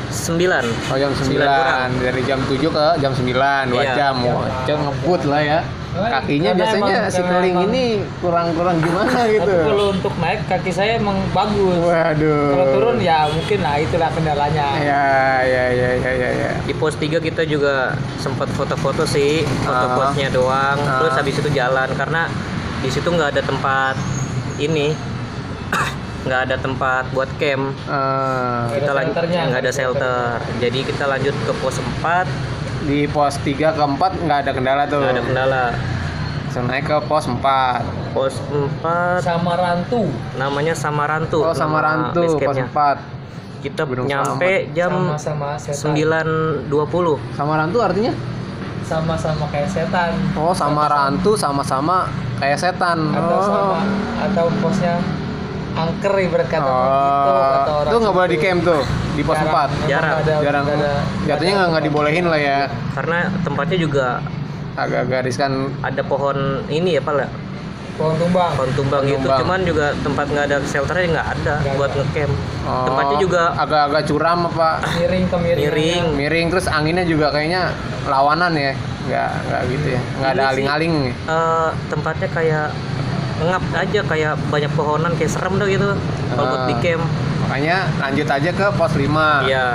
9. 0.07 0.65
Oh 0.87 0.95
jam 0.95 1.11
9 1.11 1.27
Sembilan 1.27 1.47
kurang. 1.59 1.91
dari 1.99 2.21
jam 2.23 2.39
7 2.41 2.69
ke 2.71 2.87
jam 2.97 3.11
9 3.11 3.63
2 3.67 3.83
Iya. 3.83 3.93
jam. 3.93 4.15
Wah, 4.23 4.47
cek 4.63 4.77
ngebut 4.79 5.21
lah 5.25 5.41
ya. 5.43 5.59
Kakinya 5.95 6.51
Karena 6.51 6.59
biasanya 6.59 6.97
emang- 6.99 7.07
si 7.09 7.21
keling 7.21 7.55
emang- 7.55 7.67
ini 7.69 7.83
kurang-kurang 8.19 8.77
gimana 8.79 9.15
gitu. 9.31 9.47
Tapi 9.47 9.63
kalau 9.65 9.85
untuk 9.91 10.13
naik 10.17 10.43
kaki 10.45 10.67
saya 10.69 10.99
emang 10.99 11.15
bagus. 11.31 11.79
Waduh. 11.79 12.51
Kalau 12.51 12.65
turun 12.69 12.97
ya 12.99 13.17
mungkin 13.25 13.59
lah 13.61 13.75
itulah 13.77 14.09
kendalanya. 14.11 14.67
Ya, 14.75 15.07
ya, 15.41 15.63
ya, 15.71 15.89
ya, 15.95 16.11
ya, 16.13 16.29
ya. 16.37 16.51
Di 16.61 16.73
pos 16.73 16.95
3 16.95 17.15
kita 17.17 17.43
juga 17.43 17.95
sempat 18.17 18.51
foto-foto 18.51 19.03
sih, 19.05 19.47
foto 19.61 19.85
posnya 19.95 20.27
doang. 20.29 20.77
Ah. 20.79 20.99
Terus 20.99 21.13
habis 21.15 21.35
itu 21.37 21.49
jalan 21.49 21.87
karena 21.93 22.27
di 22.77 22.89
situ 22.89 23.07
nggak 23.07 23.29
ada 23.31 23.41
tempat 23.41 23.95
ini. 24.57 25.14
Nggak 26.25 26.41
ada 26.43 26.55
tempat 26.57 27.05
buat 27.11 27.29
camp. 27.37 27.69
Eh, 27.85 28.59
Nggak 28.65 28.75
Kita 28.75 28.91
lanjut 28.91 29.15
nggak 29.45 29.61
ada 29.61 29.71
shelter. 29.71 30.19
Jadi 30.57 30.79
kita 30.83 31.05
lanjut 31.05 31.35
ke 31.39 31.53
pos 31.55 31.77
4, 31.77 32.25
di 32.83 33.05
pos 33.05 33.33
3 33.39 33.45
ke 33.71 33.83
4 33.83 34.25
nggak 34.25 34.39
ada 34.41 34.51
kendala 34.51 34.83
tuh. 34.85 34.99
nggak 34.99 35.13
ada 35.13 35.23
kendala. 35.23 35.63
Langsung 36.45 36.65
naik 36.65 36.83
ke 36.83 36.97
pos 37.05 37.25
4. 37.25 37.81
Pos 38.11 38.33
4 38.41 39.19
Sama 39.19 39.53
rantu. 39.53 40.07
namanya 40.33 40.73
Samarantu. 40.73 41.39
Oh, 41.43 41.53
Samarantu, 41.53 42.21
base 42.23 42.35
pos 42.39 42.55
campnya. 42.55 42.65
4. 42.65 42.97
Kita 43.61 43.81
Gunung 43.83 44.05
nyampe 44.05 44.69
jam 44.71 44.93
Sama-sama 44.93 45.57
setan. 45.57 45.93
9.20. 45.93 46.69
Samarantu 47.33 47.77
artinya? 47.81 48.13
Sama-sama 48.81 49.45
kayak 49.49 49.65
setan. 49.67 50.13
Oh, 50.33 50.53
Samarantu 50.53 51.33
sama-sama 51.33 52.05
kayak 52.37 52.55
setan. 52.55 53.09
Atau 53.11 53.37
sama 53.41 53.57
Oh. 53.57 53.77
atau 54.21 54.45
posnya 54.59 54.93
angker 55.75 56.13
ibarat 56.17 56.47
kata 56.47 56.63
gitu 56.65 57.31
kata 57.35 57.59
Oh, 57.65 57.75
orang. 57.77 57.85
itu 57.85 57.97
nggak 57.97 58.13
boleh 58.13 58.29
di 58.29 58.37
camp 58.37 58.59
tuh 58.63 58.81
di 59.11 59.21
pos 59.21 59.35
4. 59.35 59.45
Memang 59.45 59.69
Jarang. 59.85 60.15
ada- 60.17 60.39
Jarang. 60.39 60.65
ada- 60.65 61.03
Jatuhnya 61.25 61.53
nggak 61.53 61.69
nggak 61.69 61.83
dibolehin 61.83 62.25
lah 62.25 62.39
ya. 62.39 62.59
Karena 62.91 63.17
tempatnya 63.41 63.77
juga 63.77 64.07
Agak-agak 64.73 65.19
riskan. 65.23 65.51
ada 65.79 66.01
pohon 66.01 66.37
ini 66.67 66.95
ya 66.95 67.01
Pak 67.01 67.13
ya? 67.15 67.27
pohon 67.95 68.11
tumbang. 68.17 68.51
pohon 68.53 68.71
tumbang 68.75 68.99
Pohon 68.99 69.07
gitu 69.09 69.23
tumbang. 69.23 69.39
cuman 69.39 69.59
juga 69.63 69.85
tempat 69.97 70.25
nggak 70.27 70.45
ada 70.45 70.57
shelternya 70.61 71.07
nggak 71.09 71.27
ada 71.33 71.53
Nggak 71.63 71.75
buat 71.75 71.91
ngecamp 71.95 72.33
Oh, 72.61 72.83
tempatnya 72.83 73.17
juga 73.17 73.41
agak-agak 73.55 74.01
curam 74.03 74.39
apa 74.45 74.69
Miring 74.93 75.25
ke 75.25 75.37
miring. 75.37 75.63
miring 75.63 76.05
miring 76.11 76.45
terus 76.51 76.67
anginnya 76.67 77.05
juga 77.05 77.31
kayaknya 77.31 77.71
lawanan 78.05 78.51
ya 78.51 78.75
nggak 79.05 79.29
nggak 79.39 79.61
gitu 79.69 79.87
ya 79.87 80.01
nggak 80.11 80.27
ada 80.29 80.41
sih- 80.41 80.49
aling-aling? 80.51 80.93
Eh, 81.23 81.69
tempatnya 81.87 82.27
kayak 82.27 82.67
ngap 83.37 83.63
aja 83.73 83.99
kayak 84.01 84.33
banyak 84.47 84.71
pohonan 84.71 85.11
kayak 85.13 85.27
serem 85.29 85.55
dah 85.55 85.67
gitu 85.67 85.91
kalau 86.29 86.45
buat 86.47 86.61
Ah. 86.61 86.67
di 86.67 86.75
camp 86.79 87.03
makanya 87.41 87.77
lanjut 87.99 88.27
aja 88.27 88.49
ke 88.49 88.67
pos 88.73 88.93
5 88.93 89.27
ya 89.45 89.67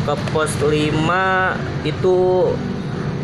ke 0.00 0.14
pos 0.30 0.52
5 0.56 1.52
itu 1.82 2.16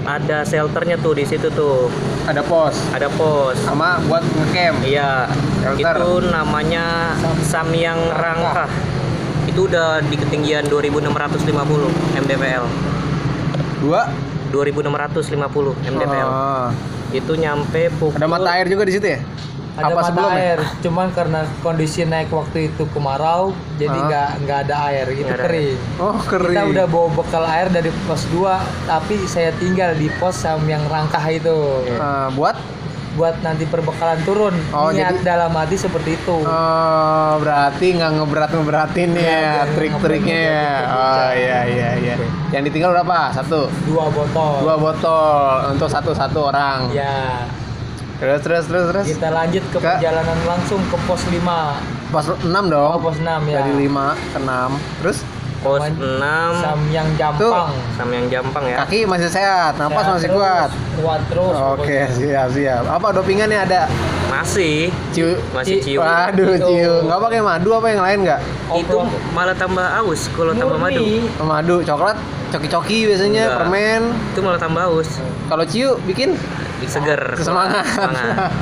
ada 0.05 0.43
shelternya 0.43 0.95
tuh 0.97 1.13
di 1.13 1.25
situ 1.25 1.51
tuh 1.51 1.91
ada 2.25 2.39
pos 2.41 2.75
ada 2.91 3.07
pos 3.09 3.59
sama 3.59 3.99
buat 4.05 4.23
ngecamp 4.23 4.83
Iya, 4.83 5.27
Shelter. 5.59 5.97
itu 5.99 6.13
namanya 6.29 7.15
Samyang 7.41 7.99
Rangka. 8.13 8.71
Itu 9.47 9.67
udah 9.67 9.99
di 10.01 10.15
ketinggian 10.15 10.67
2650 10.67 11.91
mdpl. 12.17 12.65
dua 13.77 14.07
2650 14.51 15.75
mdpl. 15.85 16.29
Oh. 16.29 16.69
Itu 17.11 17.33
nyampe 17.35 17.91
pukul 17.93 18.15
ada 18.15 18.27
mata 18.27 18.51
air 18.53 18.67
juga 18.67 18.83
di 18.83 18.93
situ 18.93 19.07
ya 19.09 19.19
Ada 19.77 19.85
apa 19.87 19.95
mata 19.95 20.09
sebelumnya? 20.09 20.41
air, 20.41 20.59
cuman 20.81 21.07
karena 21.11 21.41
kondisi 21.61 22.01
naik 22.03 22.31
waktu 22.31 22.59
itu 22.67 22.89
kemarau, 22.89 23.43
jadi 23.75 23.93
Ah. 23.95 24.07
nggak 24.07 24.29
nggak 24.41 24.59
ada 24.65 24.77
air, 24.87 25.07
gitu 25.13 25.29
ada 25.29 25.43
kering. 25.43 25.79
oh 25.99 26.17
kering. 26.19 26.49
Kita 26.51 26.63
udah 26.67 26.87
bawa 26.87 27.09
bekal 27.13 27.45
air 27.47 27.69
dari 27.69 27.91
pos 28.03 28.25
2, 28.27 28.57
tapi 28.85 29.21
saya 29.27 29.53
tinggal 29.55 29.93
di 29.93 30.09
pos 30.13 30.37
yang 30.63 30.81
rangkah 30.87 31.21
itu. 31.27 31.57
Eh, 31.87 32.01
buat? 32.33 32.57
Buat 33.15 33.41
nanti 33.41 33.65
perbekalan 33.65 34.21
turun. 34.23 34.53
Oh, 34.71 34.89
Niat 34.91 35.09
jadi- 35.15 35.25
dalam 35.27 35.49
hati 35.51 35.73
seperti 35.75 36.17
itu. 36.17 36.37
oh 36.39 37.33
berarti 37.39 37.97
nggak 37.97 38.13
ngeberat 38.15 38.51
ngeberatin 38.51 39.11
ya 39.11 39.41
jangan 39.63 39.69
trik-triknya 39.73 40.39
ya? 40.39 40.69
oh 40.87 41.31
iya 41.33 41.59
iya 41.65 41.91
iya. 41.97 42.15
Yang 42.51 42.63
ditinggal 42.69 42.93
berapa? 42.93 43.33
Satu? 43.33 43.73
Dua 43.85 44.09
botol. 44.09 44.53
dua 44.61 44.77
botol 44.77 45.37
untuk 45.71 45.89
satu 45.89 46.13
satu 46.13 46.39
orang. 46.47 46.93
Ya, 46.93 47.49
terus 48.17 48.41
terus 48.41 48.65
terus 48.65 48.85
terus 48.91 49.07
kita 49.07 49.29
lanjut 49.29 49.63
ke 49.67 49.77
Ke- 49.77 49.85
perjalanan 49.91 50.39
langsung 50.47 50.81
ke 50.83 50.97
pos 51.03 51.23
5. 51.23 52.09
pos 52.09 52.27
6 52.39 52.49
dong 52.67 52.91
Oh, 52.91 53.01
pos 53.03 53.17
6 53.19 53.29
ya. 53.45 53.61
dari 53.61 53.73
5 53.79 53.93
ke 54.33 54.39
6 54.39 54.73
terus 54.99 55.19
pos 55.59 55.81
Namanya 55.83 56.53
6 56.55 56.63
Samyang 56.63 57.09
Jampang. 57.17 57.71
Samyang 57.93 58.27
Jampang 58.29 58.65
ya. 58.65 58.77
kaki 58.79 59.05
masih 59.05 59.27
sehat 59.27 59.77
napas 59.77 60.01
Ya, 60.03 60.13
masih 60.15 60.29
terus, 60.29 60.39
kuat 60.39 60.71
Kuat 60.97 61.21
terus. 61.27 61.55
oke 61.55 61.77
pokoknya. 61.79 62.07
siap 62.09 62.49
siap 62.51 62.85
apa 62.87 63.07
dopingannya 63.13 63.59
ada 63.61 63.83
Masih 64.27 64.91
ciu 65.11 65.33
masih 65.51 65.79
Ci- 65.79 65.97
cium. 65.97 66.03
waduh 66.03 66.51
Itu. 66.53 66.67
ciu 66.69 66.93
nggak 67.03 67.21
pakai 67.21 67.41
madu 67.41 67.71
apa 67.73 67.87
yang 67.89 68.03
lain 68.03 68.19
nggak 68.23 68.41
Itu 68.75 68.97
malah 69.31 69.55
tambah 69.55 69.87
aus 69.99 70.29
kalau 70.31 70.53
tambah 70.53 70.77
madu. 70.77 71.03
Madu 71.39 71.77
coklat 71.81 72.17
coki-coki 72.49 73.07
biasanya 73.07 73.45
Enggak. 73.47 73.59
permen 73.61 74.03
Itu 74.31 74.41
malah 74.41 74.57
tambah 74.57 74.83
aus. 74.85 75.09
kalau 75.47 75.65
ciu 75.65 75.97
bikin 76.05 76.35
Seger. 76.83 77.23
semangat 77.37 77.85
Semangat. 77.89 78.53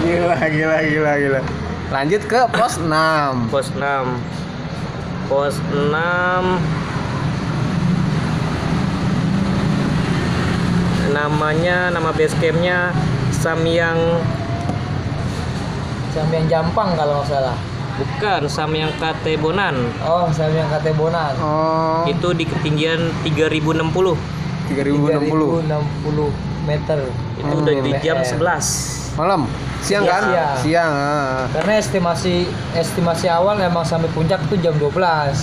gila 0.00 0.36
gila 0.42 0.78
gila 0.82 1.12
gila 1.16 1.40
lanjut 1.88 2.22
ke 2.24 2.40
pos 2.50 2.74
6 2.82 2.90
Pos 3.46 3.66
6. 3.70 3.78
Pos 5.26 5.54
6 5.70 5.94
namanya 11.08 11.88
nama 11.88 12.10
base 12.10 12.34
campnya 12.36 12.90
Samyang 13.32 13.96
Samyang 16.10 16.46
Jampang 16.48 16.96
kalau 16.96 17.20
nggak 17.20 17.28
salah. 17.28 17.56
bukan 17.96 18.42
Samyang 18.46 18.92
Katebonan 18.96 19.72
Oh, 20.02 20.28
Samyang 20.28 20.68
Katebonan. 20.68 21.32
oh 21.38 22.04
itu 22.04 22.28
di 22.34 22.44
ketinggian 22.44 23.00
3060 23.24 23.86
3060 24.68 25.64
3060 25.64 26.55
meter. 26.66 26.98
itu 27.36 27.46
Hmm. 27.46 27.62
udah 27.62 27.72
di 27.78 27.92
jam 27.96 28.18
BBM. 28.18 28.26
11 28.36 29.14
malam 29.14 29.40
siang 29.80 30.02
Iya, 30.02 30.10
kan 30.10 30.22
siang. 30.26 30.56
siang 30.58 30.92
ah. 30.92 31.40
Karena 31.48 31.72
estimasi 31.76 32.34
estimasi 32.74 33.26
awal 33.26 33.56
emang 33.58 33.80
sampai 33.82 34.10
puncak 34.10 34.42
tuh 34.44 34.58
jam 34.58 34.74
12. 34.74 35.38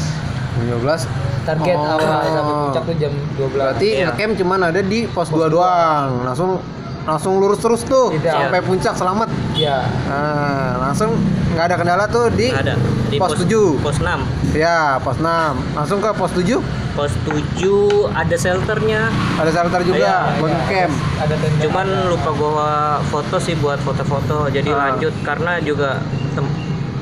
12 0.59 1.07
Target 1.43 1.75
Oh. 1.75 1.95
awal 1.97 2.21
sampai 2.23 2.55
puncak 2.61 2.83
tuh 2.83 2.95
jam 2.97 3.13
12. 3.33 3.51
berarti 3.53 3.87
Iya. 3.93 4.05
ngecamp 4.09 4.33
cuman 4.37 4.59
ada 4.65 4.81
di 4.81 4.99
pos, 5.05 5.25
Pos 5.25 5.33
2 5.33 5.47
doang 5.49 6.09
langsung 6.21 6.59
langsung 7.03 7.35
lurus 7.35 7.59
terus 7.59 7.83
tuh 7.83 8.11
Tidak. 8.11 8.31
sampai 8.31 8.59
puncak 8.59 8.95
selamat. 8.95 9.27
Ya. 9.53 9.83
nah, 10.07 10.79
langsung 10.81 11.13
nggak 11.51 11.65
ada 11.65 11.75
kendala 11.75 12.05
tuh 12.07 12.31
di 12.31 12.49
ada. 12.49 12.79
Di 13.07 13.19
pos 13.19 13.37
7 13.37 13.77
pos 13.77 13.99
6 13.99 14.55
ya 14.55 14.97
pos 14.97 15.19
6 15.19 15.27
langsung 15.75 15.99
ke 15.99 16.09
pos 16.09 16.31
7 16.31 16.57
pos 16.93 17.11
7 17.23 18.09
ada 18.09 18.35
shelternya. 18.35 19.11
Ada 19.35 19.51
shelter 19.51 19.81
juga 19.83 19.99
Iya, 19.99 20.17
iya, 20.31 20.41
ngecamp 20.41 20.93
Ada, 20.93 21.23
ada 21.23 21.35
tenda. 21.37 21.61
cuman 21.61 21.87
lupa 22.07 22.29
gua 22.33 22.71
foto 23.07 23.35
sih 23.37 23.53
buat 23.55 23.77
foto-foto. 23.79 24.47
Jadi 24.47 24.69
Ah. 24.69 24.89
lanjut 24.89 25.13
karena 25.21 25.59
juga 25.59 26.01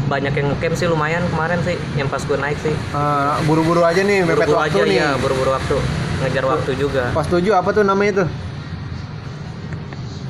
banyak 0.07 0.33
yang 0.35 0.49
camp 0.59 0.75
sih 0.75 0.91
lumayan 0.91 1.23
kemarin 1.31 1.63
sih 1.63 1.79
yang 1.95 2.11
pas 2.11 2.19
gue 2.19 2.35
naik 2.35 2.59
sih. 2.59 2.75
Eh, 2.75 3.33
buru-buru 3.47 3.79
aja 3.81 4.03
nih 4.03 4.27
mepet 4.27 4.43
buru-buru 4.43 4.59
waktu 4.59 4.75
aja 4.75 4.81
nih. 4.83 4.97
ya 4.97 5.09
buru-buru 5.15 5.51
waktu. 5.53 5.75
Ngejar 6.19 6.43
waktu 6.43 6.71
juga. 6.75 7.03
pos 7.15 7.27
7 7.29 7.47
apa 7.49 7.69
tuh 7.71 7.83
namanya 7.87 8.11
tuh 8.17 8.27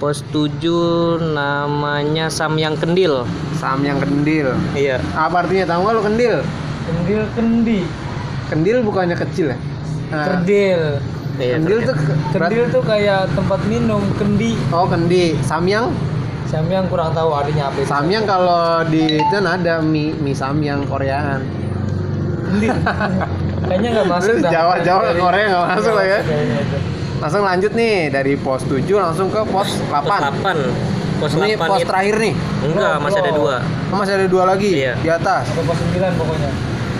pos 0.01 0.25
7 0.27 0.57
namanya 1.31 2.25
Samyang 2.25 2.73
Kendil 2.73 3.21
Sam 3.53 3.85
yang 3.85 4.01
kendil 4.01 4.49
iya 4.73 4.97
apa 5.13 5.45
artinya 5.45 5.69
tahu 5.69 5.79
nggak 5.79 5.93
lo 5.93 6.01
kendil 6.01 6.35
kendil 6.83 7.21
kendi. 7.31 7.79
kendil 8.49 8.77
bukannya 8.81 9.13
kecil 9.15 9.53
ya 9.53 9.57
Nah, 10.09 10.25
Kerdil. 10.27 10.81
iya 11.37 11.55
kendil 11.55 11.79
tuh 11.83 11.95
ke- 11.95 12.17
Kendil 12.33 12.65
tuh 12.67 12.83
kayak 12.83 13.31
tempat 13.31 13.61
minum, 13.63 14.01
kendi. 14.17 14.57
oh 14.69 14.83
kendi 14.83 15.37
samyang 15.39 15.93
Samyang 16.43 16.89
kurang 16.89 17.13
tahu 17.13 17.31
artinya 17.31 17.69
apa 17.69 17.77
itu. 17.77 17.87
samyang 17.87 18.25
kalau 18.25 18.83
di 18.83 19.15
itu 19.15 19.35
ada 19.37 19.79
mie 19.79 20.11
mie 20.17 20.33
samyang 20.33 20.83
koreaan 20.83 21.45
Kendil. 22.43 22.73
Kayaknya 23.61 23.89
nggak 23.93 24.07
masuk 24.09 24.33
Terus 24.33 24.43
dah. 24.43 24.51
Jawa- 24.51 24.81
Jawa 24.81 25.13
Korea 25.13 25.45
nggak 25.47 25.65
masuk 25.69 25.93
lah 25.93 26.05
ya. 26.09 26.19
Langsung 27.21 27.45
lanjut 27.45 27.71
nih 27.77 28.09
dari 28.09 28.33
pos 28.33 28.65
7 28.65 28.81
langsung 28.97 29.29
ke 29.29 29.41
pos 29.45 29.77
8 29.87 29.93
pos 29.93 30.17
8 30.41 31.21
pos 31.21 31.31
ini 31.37 31.53
8 31.53 31.69
pos 31.69 31.77
itu 31.77 31.85
terakhir 31.85 32.15
nih. 32.17 32.33
Enggak 32.65 32.95
masih 32.97 33.19
ada 33.21 33.31
dua. 33.37 33.55
Oh, 33.93 33.97
masih 34.01 34.13
ada 34.17 34.25
dua 34.25 34.43
lagi? 34.49 34.71
Iya. 34.73 34.93
di 34.97 35.09
atas? 35.13 35.45
Atau 35.53 35.63
pos 35.69 35.77
9 35.77 36.17
pokoknya. 36.17 36.51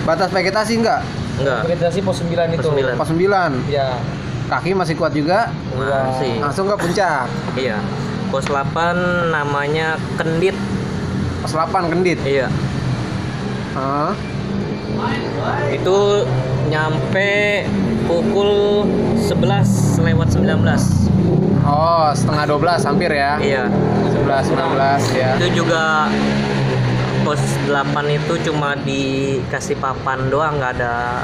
batas 0.02 0.30
vegetasi 0.30 0.72
enggak? 0.78 1.00
Enggak. 1.42 1.60
Vegetasi 1.66 1.98
pos 2.06 2.16
9 2.22 2.54
itu. 2.54 2.68
Pos 2.70 2.78
9. 2.78 3.00
pos 3.02 3.08
9 3.10 3.52
Ya. 3.66 3.98
kaki 4.46 4.70
masih 4.78 4.94
kuat 4.94 5.10
juga? 5.10 5.50
Masih. 5.74 6.38
Langsung 6.38 6.70
ke 6.70 6.76
puncak? 6.78 7.26
Iya. 7.58 7.82
Pos 8.30 8.46
8 8.46 9.34
namanya 9.34 9.98
Kendit. 10.14 10.54
Pos 11.42 11.50
8 11.50 11.90
kendit? 11.90 12.22
Iya. 12.22 12.46
Ah, 13.74 14.14
itu 15.72 15.98
nyampe 16.68 17.64
pukul 18.06 18.84
11 19.18 19.91
lewat 20.02 20.28
19 20.34 20.42
oh 21.62 22.06
setengah 22.12 22.44
12 22.50 22.88
hampir 22.88 23.10
ya? 23.14 23.32
Iya. 23.38 23.64
11 24.10 24.50
19 24.50 25.18
ya. 25.18 25.30
Itu 25.38 25.64
juga 25.64 26.10
pos 27.22 27.38
8 27.70 27.70
itu 28.10 28.34
cuma 28.50 28.74
dikasih 28.74 29.78
papan 29.78 30.26
doang 30.26 30.58
nggak 30.58 30.72
ada 30.78 31.22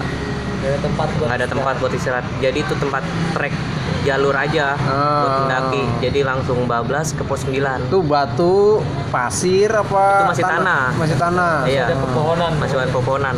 Gak 0.59 0.75
ada 0.75 0.81
tempat 0.91 1.07
buat 1.15 1.27
nggak 1.31 1.39
ada 1.39 1.49
tempat 1.55 1.75
buat 1.79 1.93
istirahat. 1.95 2.27
Jadi 2.43 2.67
itu 2.67 2.75
tempat 2.83 3.07
trek 3.31 3.55
jalur 4.03 4.35
aja 4.35 4.75
buat 4.75 5.31
Ah. 5.31 5.39
mendaki. 5.47 5.85
Jadi 6.03 6.27
langsung 6.27 6.67
bablas 6.67 7.15
ke 7.15 7.23
pos 7.23 7.47
9 7.47 7.87
itu 7.87 7.99
batu 8.03 8.83
pasir 9.15 9.71
apa? 9.71 10.07
Itu 10.19 10.25
masih 10.35 10.45
tanah. 10.51 10.85
masih 10.99 11.17
tanah? 11.19 11.55
Iya. 11.63 11.87
Ada 11.95 11.97
pepohonan. 12.03 12.53
masih 12.59 12.75
ada 12.75 12.91
pepohonan 12.91 13.37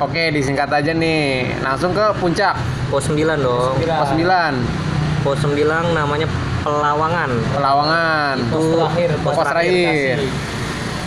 oke 0.00 0.32
disingkat 0.32 0.68
aja 0.68 0.90
nih. 0.90 1.52
Langsung 1.60 1.92
ke 1.92 2.04
puncak. 2.16 2.56
Pos 2.88 3.06
9 3.06 3.38
dong. 3.38 3.76
Pos 3.78 4.10
9 4.10 4.26
pos 5.20 5.36
9 5.38 5.52
namanya 5.92 6.26
Pelawangan. 6.60 7.30
Pelawangan. 7.52 8.36
Pos 8.48 8.64
terakhir, 8.66 9.10
pos 9.20 9.36
terakhir 9.38 10.18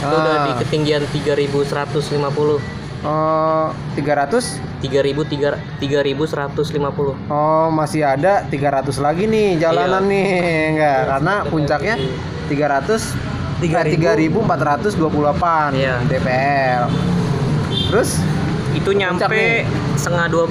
itu 0.04 0.12
udah 0.12 0.36
Ah. 0.36 0.44
di 0.44 0.52
ketinggian 0.60 1.00
3150 1.08 2.60
oh 3.04 3.68
300 3.96 4.60
3000 4.84 5.56
3150 5.80 7.16
oh 7.32 7.68
masih 7.72 8.04
ada 8.04 8.44
300 8.44 9.00
lagi 9.00 9.24
nih 9.26 9.56
jalanan 9.58 10.04
Iya. 10.04 10.12
nih. 10.12 10.26
Enggak 10.76 11.00
karena 11.08 11.34
puncaknya 11.48 11.96
300 12.52 13.16
eh, 13.64 13.64
3428 13.64 15.72
Iya. 15.72 16.04
DPL 16.04 16.84
terus 17.88 18.20
itu 18.74 18.89
nyampe 18.92 19.65
setengah 19.96 20.27
12 20.27 20.50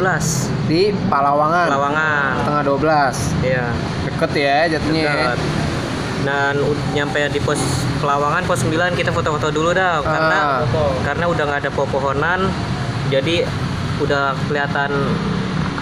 di 0.64 0.82
Palawangan 1.06 1.66
Pelawangan 1.66 2.30
setengah 2.38 2.62
12 2.64 3.44
iya 3.44 3.66
deket 4.04 4.30
ya 4.32 4.56
jatuhnya 4.68 5.02
ya. 5.02 5.12
Dekat. 5.12 5.38
dan 6.22 6.54
nyampe 6.92 7.18
di 7.28 7.40
pos 7.40 7.58
Pelawangan 7.98 8.42
pos 8.44 8.62
9 8.62 8.70
kita 8.94 9.10
foto-foto 9.10 9.50
dulu 9.50 9.70
dah 9.72 9.98
karena 10.00 10.38
Ah. 10.38 10.58
Foto. 10.64 11.02
karena 11.02 11.24
udah 11.26 11.42
nggak 11.44 11.60
ada 11.60 11.70
pepohonan 11.70 12.40
jadi 13.08 13.42
udah 13.98 14.38
kelihatan 14.46 14.90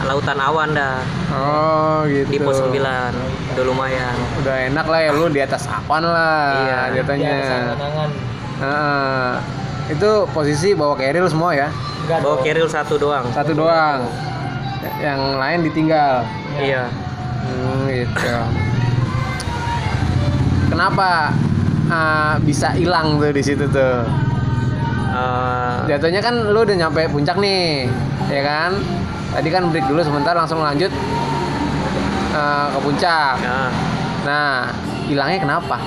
lautan 0.00 0.40
awan 0.40 0.73
dah 0.73 1.04
oh 1.30 2.09
gitu 2.09 2.25
di 2.26 2.38
pos 2.40 2.56
9 2.59 2.73
udah 3.52 3.64
lumayan 3.64 4.16
udah 4.40 4.56
enak 4.66 4.87
lah 4.87 5.00
ya 5.02 5.11
lu 5.12 5.28
di 5.28 5.40
atas 5.40 5.68
apan 5.68 6.02
lah 6.02 6.49
Iya. 6.59 6.80
jatuhnya 6.97 7.28
Ya, 7.30 7.44
angan-angan. 7.68 8.11
Heeh. 8.61 9.28
Itu 9.90 10.11
posisi 10.30 10.73
bawa 10.73 10.94
keril 10.94 11.26
semua 11.26 11.50
ya? 11.52 11.68
Enggak 12.06 12.18
bawa 12.23 12.37
keril 12.47 12.66
satu 12.70 12.94
doang. 12.97 13.26
Satu 13.35 13.52
doang. 13.52 14.06
Yang 15.02 15.20
lain 15.37 15.59
ditinggal. 15.66 16.23
Iya. 16.56 16.85
Hmm, 17.42 17.90
gitu. 17.90 18.35
Kenapa 20.70 21.35
ah, 21.90 22.38
bisa 22.40 22.70
hilang 22.79 23.18
tuh 23.18 23.35
di 23.35 23.42
situ 23.42 23.66
tuh? 23.66 24.07
Eh, 25.11 25.76
jatuhnya 25.90 26.22
kan 26.22 26.55
lu 26.55 26.62
udah 26.62 26.76
nyampe 26.87 27.11
puncak 27.11 27.35
nih 27.42 27.90
ya 28.31 28.42
kan? 28.46 28.79
Tadi 29.35 29.48
kan 29.50 29.70
break 29.74 29.87
dulu 29.90 30.07
sebentar 30.07 30.38
langsung 30.38 30.62
lanjut 30.62 30.94
eh, 32.31 32.66
ke 32.70 32.79
puncak. 32.79 33.35
Nah, 33.42 33.70
nah 34.22 34.70
hilangnya 35.11 35.42
kenapa 35.42 35.83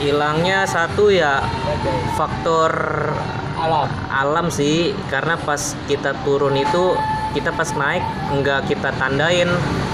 hilangnya 0.00 0.64
satu 0.64 1.12
ya 1.12 1.42
faktor 2.16 2.72
Alam. 3.62 3.86
alam 4.10 4.46
sih 4.50 4.90
karena 5.06 5.38
pas 5.38 5.78
kita 5.86 6.16
turun 6.26 6.58
itu 6.58 6.98
kita 7.30 7.54
pas 7.54 7.70
naik 7.78 8.02
nggak 8.34 8.66
kita 8.66 8.90
tandain 8.98 9.48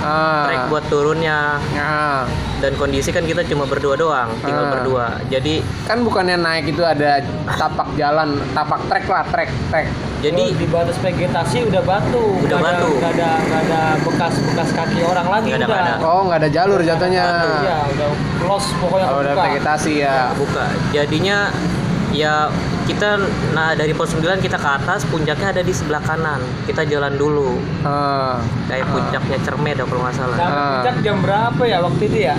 ah, 0.08 0.44
trek 0.44 0.60
buat 0.66 0.84
turunnya 0.86 1.60
nah, 1.72 2.24
dan 2.58 2.72
kondisi 2.74 3.10
kan 3.10 3.22
kita 3.22 3.44
cuma 3.44 3.64
berdua 3.64 3.94
doang 3.94 4.32
tinggal 4.40 4.64
Ah. 4.64 4.72
berdua 4.72 5.06
jadi 5.28 5.54
kan 5.84 6.00
bukannya 6.00 6.36
naik 6.36 6.64
itu 6.68 6.82
ada 6.82 7.20
tapak 7.46 7.92
jalan 7.94 8.40
tapak 8.50 8.80
trek 8.88 9.04
lah 9.06 9.24
trek 9.26 9.50
trek 9.68 9.86
jadi 10.18 10.50
di 10.50 10.66
batas 10.66 10.98
vegetasi 10.98 11.70
udah 11.70 11.78
batu. 11.80 12.42
Udah 12.42 12.58
ada- 12.58 12.66
batu. 12.74 12.90
Nggak 12.90 13.12
ada 13.14 13.30
nggak 13.38 13.60
ada 13.62 13.80
bekas-bekas 14.02 14.68
kaki 14.74 15.00
orang 15.00 15.30
lagi 15.30 15.48
Nggak 15.48 15.62
ada, 15.62 15.68
udah. 15.70 15.84
ada. 15.94 15.94
oh 16.02 16.20
nggak 16.26 16.38
ada 16.38 16.50
jalur 16.50 16.80
jatuhnya 16.82 17.24
Iya, 17.62 17.78
udah 17.86 18.08
close 18.36 18.68
pokoknya 18.82 19.06
kalau 19.06 19.20
udah 19.22 19.34
vegetasi 19.38 19.92
ya 20.00 20.34
buka 20.34 20.64
jadinya 20.90 21.54
ya 22.10 22.50
kita 22.88 23.20
nah 23.52 23.72
dari 23.72 23.92
pos 23.92 24.10
9 24.10 24.24
kita 24.40 24.56
ke 24.56 24.68
atas 24.72 25.04
puncaknya 25.04 25.52
ada 25.52 25.60
di 25.60 25.70
sebelah 25.70 26.00
kanan 26.00 26.40
kita 26.64 26.82
jalan 26.82 27.12
dulu 27.14 27.60
Ah, 27.80 28.40
kayak 28.64 28.88
puncaknya 28.88 29.36
cermet 29.38 29.76
kalau 29.76 30.00
nggak 30.00 30.16
salah 30.16 30.34
Sampai 30.34 30.48
Ah. 30.50 30.68
puncak 30.74 30.96
jam 31.02 31.16
berapa 31.20 31.62
ya 31.62 31.78
waktu 31.78 32.02
itu 32.06 32.18
ya? 32.24 32.36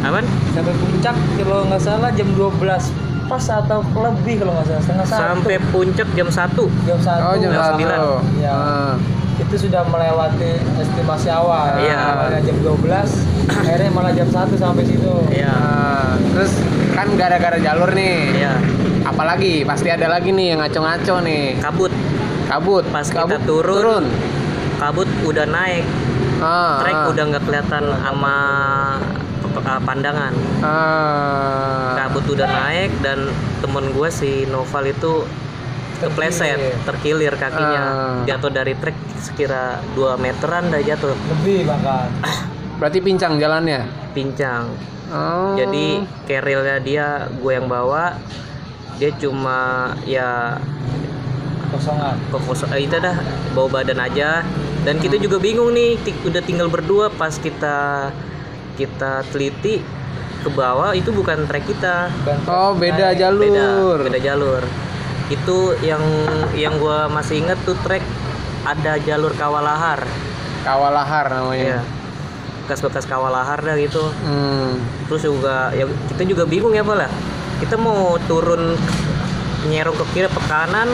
aman 0.00 0.24
Sampai 0.50 0.74
puncak 0.74 1.14
kalau 1.36 1.58
nggak 1.66 1.82
salah 1.82 2.08
jam 2.10 2.28
12 2.32 2.84
pas 3.28 3.44
atau 3.44 3.84
lebih 3.84 4.40
kalau 4.40 4.56
nggak 4.56 4.66
salah 4.66 4.80
setengah 4.80 5.06
satu. 5.06 5.20
sampai 5.20 5.54
puncak 5.68 6.08
jam 6.10 6.28
1 6.28 6.64
jam 6.82 6.98
satu. 6.98 7.20
oh 7.22 7.34
jam 7.36 7.50
Jam 7.50 7.60
satu 7.60 7.68
sembilan. 7.70 7.98
Iya. 8.34 8.52
Ah, 8.54 8.94
Itu 9.38 9.54
sudah 9.56 9.86
melewati 9.86 10.50
estimasi 10.76 11.30
awal. 11.30 11.78
Iya. 11.78 11.94
Awalnya 11.94 12.40
jam 12.42 12.56
12, 12.58 13.10
akhirnya 13.60 13.90
malah 13.92 14.10
jam 14.10 14.26
1 14.26 14.56
sampai 14.56 14.82
situ. 14.82 15.14
ya 15.30 15.52
ah. 15.52 16.10
terus 16.32 16.52
kan 16.90 17.06
gara-gara 17.14 17.54
jalur 17.58 17.92
nih 17.92 18.34
ya 18.34 18.52
apalagi 19.08 19.64
pasti 19.64 19.88
ada 19.88 20.06
lagi 20.06 20.30
nih 20.30 20.54
yang 20.54 20.60
ngaco-ngaco 20.60 21.24
nih. 21.24 21.56
Kabut. 21.58 21.92
Kabut. 22.48 22.84
Pas 22.92 23.08
kabut 23.08 23.40
kita 23.40 23.48
turun, 23.48 24.04
kabut 24.76 25.08
udah 25.24 25.46
naik. 25.48 25.84
Ah, 26.38 26.78
trek 26.86 26.94
ah. 26.94 27.10
udah 27.10 27.24
nggak 27.34 27.44
kelihatan 27.50 27.84
sama 27.98 28.36
uh, 29.58 29.80
pandangan. 29.82 30.32
Ah. 30.62 31.98
kabut 31.98 32.24
udah 32.30 32.46
naik 32.46 32.94
dan 33.02 33.26
temen 33.58 33.90
gue 33.90 34.08
si 34.08 34.46
Noval 34.46 34.94
itu 34.94 35.26
kepleset 35.98 36.78
terkilir. 36.86 37.34
kakinya. 37.34 37.82
Ah. 37.82 38.16
jatuh 38.22 38.54
dari 38.54 38.78
trek 38.78 38.94
sekira 39.18 39.82
2 39.98 40.14
meteran 40.14 40.70
dah 40.70 40.78
jatuh. 40.78 41.10
Lebih 41.42 41.66
bahkan. 41.66 42.06
berarti 42.78 42.98
pincang 43.02 43.34
jalannya? 43.42 43.82
Pincang. 44.14 44.70
Oh. 45.08 45.56
jadi 45.56 46.04
kerilnya 46.28 46.84
dia 46.84 47.32
gue 47.32 47.52
yang 47.56 47.64
bawa 47.64 48.12
dia 48.98 49.14
cuma 49.14 49.58
ya 50.02 50.58
Kosongan. 51.68 52.16
kokos 52.32 52.64
eh, 52.72 52.82
itu 52.82 52.96
dah 52.98 53.14
bawa 53.52 53.80
badan 53.80 54.00
aja. 54.00 54.42
Dan 54.82 54.96
kita 54.98 55.20
juga 55.20 55.36
bingung 55.36 55.70
nih 55.70 56.00
ti- 56.00 56.16
udah 56.24 56.40
tinggal 56.40 56.66
berdua 56.66 57.12
pas 57.12 57.36
kita 57.36 58.08
kita 58.74 59.26
teliti 59.28 59.82
ke 60.38 60.48
bawah 60.48 60.94
itu 60.94 61.12
bukan 61.12 61.44
trek 61.44 61.68
kita. 61.68 62.08
Oh 62.48 62.72
beda 62.72 63.12
naik. 63.12 63.20
jalur. 63.20 63.98
Beda 64.00 64.08
beda 64.08 64.18
jalur. 64.18 64.62
Itu 65.28 65.76
yang 65.84 66.00
yang 66.56 66.80
gua 66.80 67.06
masih 67.06 67.44
inget 67.44 67.58
tuh 67.62 67.76
trek 67.84 68.00
ada 68.64 68.96
jalur 68.98 69.30
kawalahar 69.36 70.02
kawalahar 70.64 71.26
ya 71.28 71.34
namanya. 71.36 71.78
Bekas-bekas 72.64 73.04
kawalahar 73.04 73.60
dah 73.60 73.76
gitu. 73.76 74.08
Hmm. 74.24 74.80
terus 75.08 75.24
juga 75.24 75.72
ya 75.72 75.88
kita 76.12 76.22
juga 76.26 76.44
bingung 76.44 76.72
ya 76.72 76.84
lah 76.84 77.08
kita 77.58 77.74
mau 77.74 78.00
turun 78.24 78.78
nyerong 79.64 79.96
ke 79.96 80.04
kiri 80.12 80.28
ke 80.28 80.42
kanan 80.44 80.86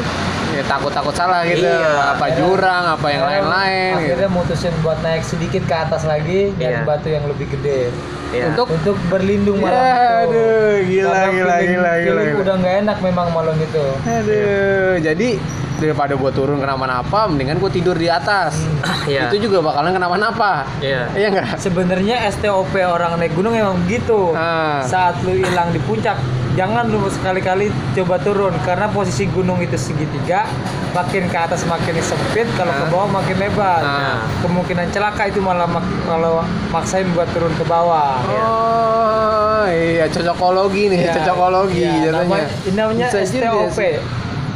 ya 0.50 0.62
takut-takut 0.64 1.12
salah 1.12 1.44
gitu 1.44 1.62
Iya. 1.62 2.14
apa 2.14 2.27
jurang 2.33 2.85
apa 2.88 3.07
yang 3.07 3.20
Akhirnya- 3.20 3.42
lain-lain 3.42 3.90
gitu. 3.90 4.00
Akhirnya 4.07 4.29
mutusin 4.31 4.74
buat 4.81 4.98
naik 5.00 5.22
sedikit 5.22 5.62
ke 5.62 5.74
atas 5.74 6.03
lagi 6.05 6.55
dari 6.55 6.72
Iya. 6.74 6.87
batu 6.87 7.09
yang 7.09 7.24
lebih 7.27 7.46
gede. 7.50 7.90
ya 8.31 8.50
Untuk- 8.50 8.66
Untuk 8.68 8.96
berlindung 9.07 9.59
Ya, 9.59 9.64
malam 9.64 9.79
itu. 9.79 10.35
aduh, 10.35 10.74
gila, 10.83 11.07
Karena 11.07 11.22
gila, 11.29 11.55
feeling- 11.55 11.70
gila, 11.70 11.70
gila, 11.70 11.92
feeling 11.94 12.27
gila. 12.27 12.42
Udah 12.42 12.55
nggak 12.57 12.74
enak 12.83 12.98
memang 13.00 13.27
malam 13.31 13.57
itu. 13.57 13.85
aduh 14.05 14.92
jadi 14.98 15.29
daripada 15.74 16.12
gua 16.14 16.31
turun 16.31 16.59
kenapa-napa 16.59 17.18
mendingan 17.27 17.59
gua 17.59 17.68
tidur 17.68 17.94
di 17.94 18.09
atas 18.09 18.59
ya 19.07 19.27
itu 19.29 19.42
juga 19.44 19.59
bakalan 19.61 19.90
kenapa-napa 19.92 20.66
ya 20.81 21.07
iya 21.12 21.27
enggak 21.29 21.59
Sebenarnya 21.59 22.27
STOP 22.29 22.74
orang 22.77 23.18
naik 23.18 23.35
gunung 23.35 23.53
emang 23.53 23.79
begitu. 23.81 24.33
Ah. 24.33 24.83
Saat 24.83 25.22
lu 25.22 25.35
hilang 25.35 25.70
di 25.70 25.79
puncak, 25.79 26.18
jangan 26.54 26.86
lu 26.86 27.02
sekali-kali 27.08 27.66
coba 27.92 28.16
turun 28.16 28.54
karena 28.62 28.86
posisi 28.88 29.26
gunung 29.26 29.58
itu 29.58 29.74
segitiga 29.76 30.46
makin 30.90 31.26
ke 31.26 31.34
atas 31.36 31.62
makin 31.64 31.98
sempit 32.00 32.46
kalau 32.54 32.70
ke 32.70 32.80
Ah. 32.80 32.88
bawah 32.88 33.08
makin 33.12 33.36
lebar 33.36 33.80
Ah. 33.80 34.22
kemungkinan 34.38 34.86
celaka 34.88 35.26
itu 35.26 35.38
malah 35.38 35.66
mak- 35.66 35.82
kalau 36.04 36.40
maksain 36.70 37.10
buat 37.10 37.26
turun 37.28 37.50
ke 37.52 37.64
bawah 37.64 38.22
Oh 38.24 39.66
iya 39.66 40.04
cocokologi 40.06 40.86
nih, 40.88 41.00
Ya, 41.02 41.12
cocokologi 41.14 41.80
ya, 41.80 41.92
jatuhnya. 42.04 42.20
namanya, 42.20 42.46
ini 42.62 42.74
namanya 42.76 43.06
STOP 43.10 43.78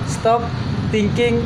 stop 0.06 0.40
thinking 0.88 1.40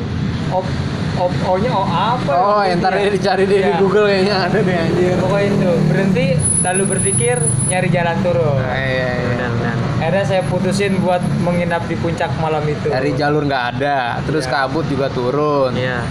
of 0.51 0.67
O 1.15 1.29
nya 1.55 1.71
O 1.71 1.83
apa 1.83 2.33
Oh, 2.33 2.61
ya, 2.61 2.73
entar 2.73 2.91
intinya? 2.91 3.11
dicari 3.11 3.43
deh 3.43 3.59
di 3.59 3.69
Ya. 3.69 3.77
Google 3.77 4.05
kayaknya 4.05 4.35
ada 4.41 4.57
deh 4.59 4.75
anjir. 4.75 5.15
pokoknya 5.17 5.47
itu 5.47 5.69
berhenti 5.85 6.25
lalu 6.59 6.83
berpikir 6.87 7.35
nyari 7.65 7.87
jalan 7.87 8.17
turun 8.19 8.59
Iya, 8.59 8.73
iya, 8.73 9.07
iya. 9.13 9.27
benar 9.29 9.51
benar 9.53 9.75
akhirnya 9.99 10.25
saya 10.25 10.41
putusin 10.43 10.93
buat 10.99 11.21
menginap 11.39 11.85
di 11.85 11.95
puncak 11.95 12.33
malam 12.37 12.63
itu 12.65 12.87
Dari 12.87 13.13
jalur 13.13 13.43
nggak 13.43 13.63
ada, 13.73 13.99
terus 14.21 14.43
Ya. 14.43 14.51
kabut 14.65 14.85
juga 14.85 15.07
turun. 15.07 15.71
iya 15.73 16.01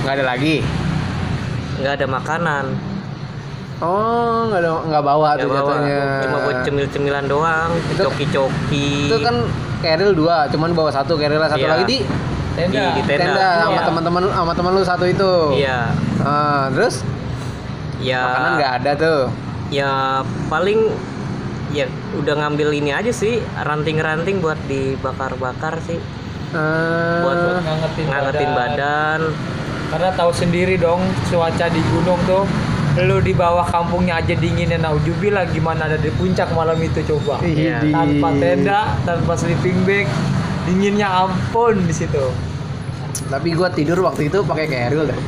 Nggak 0.00 0.14
ada 0.14 0.24
lagi. 0.26 0.56
nggak 1.74 1.92
ada 1.94 2.06
makanan 2.08 2.64
Oh, 3.78 4.46
nggak 4.46 4.60
ada 4.60 4.70
nggak 4.86 5.02
bawa 5.02 5.28
nggak 5.28 5.42
tuh 5.42 5.48
bawa 5.50 5.58
jatuhnya. 5.74 6.00
cuma 6.22 6.36
buat 6.40 6.56
cemil-cemilan 6.62 7.24
doang 7.26 7.70
Itu- 7.88 8.06
coki-coki 8.06 9.10
Itu 9.10 9.18
kan 9.18 9.36
keril 9.80 10.14
dua, 10.14 10.46
cuman 10.46 10.70
bawa 10.70 10.88
satu 10.88 11.14
keril 11.16 11.42
satu 11.42 11.58
Iya. 11.58 11.70
lagi 11.74 11.84
di 11.84 11.98
tenda, 12.54 12.70
di- 12.70 12.92
di 12.94 13.02
tenda. 13.04 13.24
tenda 13.26 13.48
sama 13.58 13.72
Iya. 13.72 13.82
teman-teman 13.84 14.22
sama 14.28 14.52
teman 14.52 14.70
lu 14.72 14.82
satu 14.82 15.04
itu. 15.04 15.32
iya. 15.54 15.78
Ah, 16.18 16.68
terus? 16.68 17.02
Ya. 17.98 18.22
Makanan 18.24 18.50
nggak 18.56 18.72
ada 18.78 18.92
tuh. 18.94 19.20
ya 19.70 20.20
paling 20.46 20.92
ya 21.70 21.88
udah 22.12 22.34
ngambil 22.36 22.74
ini 22.74 22.92
aja 22.92 23.08
sih 23.08 23.40
ranting-ranting 23.56 24.38
buat 24.38 24.60
dibakar-bakar 24.66 25.80
sih. 25.80 25.96
Ah, 26.52 27.24
buat 27.24 27.36
ngangetin, 27.58 28.04
ngangetin 28.06 28.50
badan. 28.52 29.20
karena 29.88 30.08
tahu 30.10 30.28
sendiri 30.30 30.76
dong 30.76 31.00
cuaca 31.26 31.68
di 31.68 31.80
gunung 31.86 32.16
tuh 32.22 32.44
lu 32.98 33.20
di 33.20 33.32
bawah 33.32 33.64
kampungnya 33.66 34.18
aja 34.18 34.32
dinginnya. 34.34 34.76
Naujubillah 34.78 35.48
gimana 35.48 35.84
ada 35.84 35.96
di 35.96 36.08
puncak 36.10 36.48
malam 36.50 36.76
itu 36.76 37.00
coba. 37.06 37.40
Iya. 37.40 37.80
Tanpa 37.86 38.28
tenda 38.34 38.80
tanpa 39.02 39.32
sleeping 39.32 39.84
bag 39.84 40.04
dinginnya 40.64 41.08
ampun 41.08 41.82
di 41.82 41.94
situ 41.94 42.24
Tapi 43.26 43.48
gua 43.52 43.68
tidur 43.68 44.02
waktu 44.02 44.28
itu 44.28 44.40
pakai 44.42 44.66
keril 44.66 45.06
deh. 45.06 45.20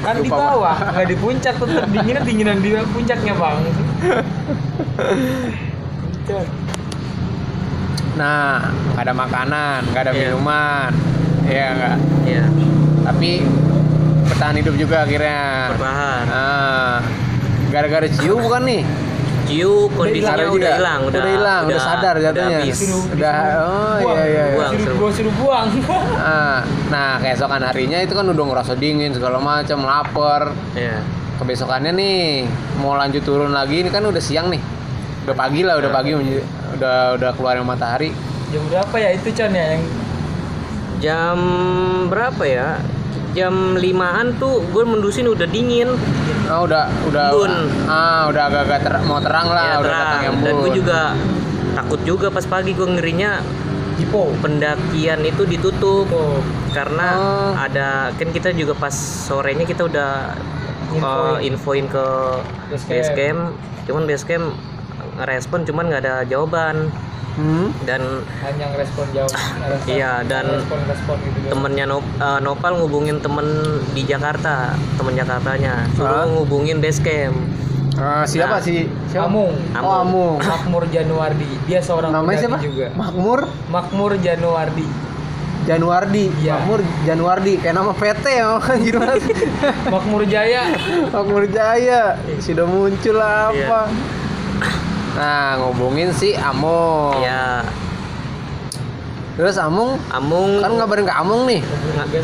kan 0.00 0.20
di 0.20 0.28
Lupa, 0.28 0.36
bawah 0.52 0.76
nggak 0.92 1.06
di 1.08 1.16
puncak 1.16 1.54
tetap 1.56 1.88
dinginnya 1.88 2.20
dinginan 2.20 2.58
di 2.60 2.70
puncaknya 2.86 3.32
bang 3.32 3.56
Puncak. 5.96 6.46
Nah, 8.14 8.70
nggak 8.92 9.02
ada 9.02 9.14
makanan, 9.16 9.78
nggak 9.90 10.02
ada 10.02 10.12
Iya. 10.12 10.20
minuman, 10.22 10.90
Iya 11.44 11.66
nggak. 11.72 11.96
ya 12.24 12.44
Tapi 13.02 13.30
bertahan 14.24 14.56
hidup 14.56 14.74
juga 14.76 14.96
akhirnya. 15.02 15.72
bertahan 15.72 16.24
Ah, 16.26 16.96
gara-gara 17.68 18.06
ciu 18.06 18.38
bukan 18.38 18.62
nih? 18.62 18.82
Ciu 19.44 19.86
kondisinya 19.90 20.46
udah 20.46 20.72
hilang 20.72 21.00
Udah 21.04 21.22
hilang, 21.22 21.62
udah 21.66 21.78
sadar 21.78 22.16
jatuhnya. 22.16 22.58
habis. 22.60 22.74
Disuruh- 22.74 23.08
Udah, 23.10 23.36
oh 23.60 23.94
buang. 24.00 24.16
iya 24.16 24.24
iya. 24.24 24.44
iya. 24.44 24.54
Buang. 24.54 24.70
suruh 24.70 24.82
seru. 24.82 24.94
gua 24.96 25.10
suruh 25.10 25.34
buang 25.34 25.66
Ah, 26.18 26.58
nah 26.88 27.18
keesokan 27.18 27.62
harinya 27.62 27.98
itu 27.98 28.12
kan 28.12 28.24
udah 28.24 28.44
ngerasa 28.46 28.72
dingin 28.74 29.10
segala 29.10 29.36
macam, 29.36 29.82
lapar. 29.82 30.42
ya 30.72 30.98
Kebesokannya 31.34 31.92
nih 31.92 32.46
mau 32.78 32.94
lanjut 32.94 33.20
turun 33.20 33.50
lagi, 33.50 33.80
ini 33.80 33.88
kan 33.88 34.00
udah 34.02 34.18
siang 34.18 34.48
nih. 34.48 34.62
Udah 35.22 35.34
pagi 35.34 35.60
lah, 35.60 35.76
udah 35.76 35.90
pagi, 35.90 36.12
menj- 36.12 36.46
udah 36.72 36.96
udah 37.14 37.30
keluar 37.32 37.58
matahari. 37.60 38.14
jam 38.46 38.62
berapa 38.64 38.94
ya 38.94 39.10
itu 39.10 39.28
Chan 39.30 39.50
ya 39.50 39.66
yang 39.68 39.82
jam 41.00 41.36
berapa 42.06 42.42
ya 42.42 42.78
jam 43.34 43.54
limaan 43.74 44.38
tuh 44.38 44.62
gue 44.64 44.82
mendusin 44.82 45.26
udah 45.26 45.44
dingin. 45.44 45.90
Ah, 46.44 46.62
udah 46.62 46.86
udah 47.04 47.24
Embun. 47.28 47.52
ah 47.84 48.30
udah 48.30 48.42
agak-agak 48.46 48.80
ter- 48.80 49.04
mau 49.04 49.18
terang 49.18 49.48
lah, 49.48 49.64
ya 49.64 49.76
udah 49.76 49.90
terang. 49.90 50.20
yang 50.22 50.34
dan 50.40 50.54
gue 50.56 50.70
juga 50.72 51.00
takut 51.74 52.00
juga 52.02 52.26
pas 52.30 52.44
pagi 52.44 52.70
gue 52.72 52.86
ngerinya 52.86 53.42
Jipo. 53.94 54.30
pendakian 54.38 55.22
itu 55.22 55.42
ditutup. 55.44 56.06
Tuh 56.06 56.38
karena 56.70 57.08
Oh. 57.14 57.52
ada 57.54 58.10
kan 58.12 58.28
kita 58.30 58.50
juga 58.50 58.74
pas 58.74 58.94
sorenya 58.94 59.62
kita 59.62 59.86
udah 59.86 60.34
uh, 60.96 61.38
infoin. 61.40 61.86
ke 61.86 62.06
Base 62.70 62.86
base 62.86 63.10
camp. 63.10 63.18
camp. 63.18 63.40
Cuman 63.84 64.02
base 64.04 64.24
camp 64.24 64.46
ngerespon 65.14 65.62
cuman 65.62 65.84
nggak 65.86 66.02
ada 66.02 66.14
jawaban 66.24 66.90
Hmm? 67.34 67.74
dan 67.82 68.22
hanya 68.40 68.70
ngerespon 68.70 69.10
jauh 69.10 69.26
Iya, 69.84 70.22
dan 70.22 70.46
respon 70.54 70.78
respon 70.86 71.16
gitu 71.18 71.50
temennya 71.50 71.84
Nop, 71.84 72.06
uh, 72.16 72.38
Nopal 72.38 72.78
ngubungin 72.78 73.18
temen 73.18 73.42
di 73.90 74.02
Jakarta 74.02 74.70
temen 74.94 75.12
Jakartanya 75.12 75.82
suruh 75.92 76.30
ngubungin 76.30 76.78
base 76.78 77.02
camp 77.02 77.34
Ah, 77.94 78.22
siapa 78.22 78.58
Nah. 78.58 78.60
sih? 78.60 78.90
Siapa? 79.06 79.30
Amung 79.30 79.54
Oh, 79.76 79.94
Amung. 79.96 80.34
Makmur 80.40 80.82
Januardi 80.86 81.46
dia 81.62 81.78
seorang 81.78 82.10
Namanya 82.10 82.38
siapa? 82.40 82.58
juga 82.58 82.90
Makmur 82.92 83.46
Makmur 83.66 84.18
Januardi 84.18 84.86
Januardi. 85.64 86.28
Iya. 86.38 86.58
Makmur 86.58 86.78
Januardi 87.02 87.56
kayak 87.56 87.72
nama 87.72 87.94
PT 87.94 88.24
ya. 88.28 88.60
Makmur 89.94 90.22
Jaya 90.26 90.62
Makmur 91.08 91.44
Jaya 91.46 92.18
sudah 92.36 92.66
muncul 92.66 93.16
apa? 93.16 93.54
Iya. 93.54 93.80
Nah, 95.14 95.56
ngobongin 95.56 96.10
si 96.10 96.34
Amung. 96.34 97.18
ya 97.18 97.62
Terus 99.34 99.58
Amung 99.58 99.98
Amung 100.08 100.58
kan 100.58 100.70
ngabarin 100.72 101.02
ke 101.02 101.10
Amung 101.12 101.42
nih. 101.44 101.58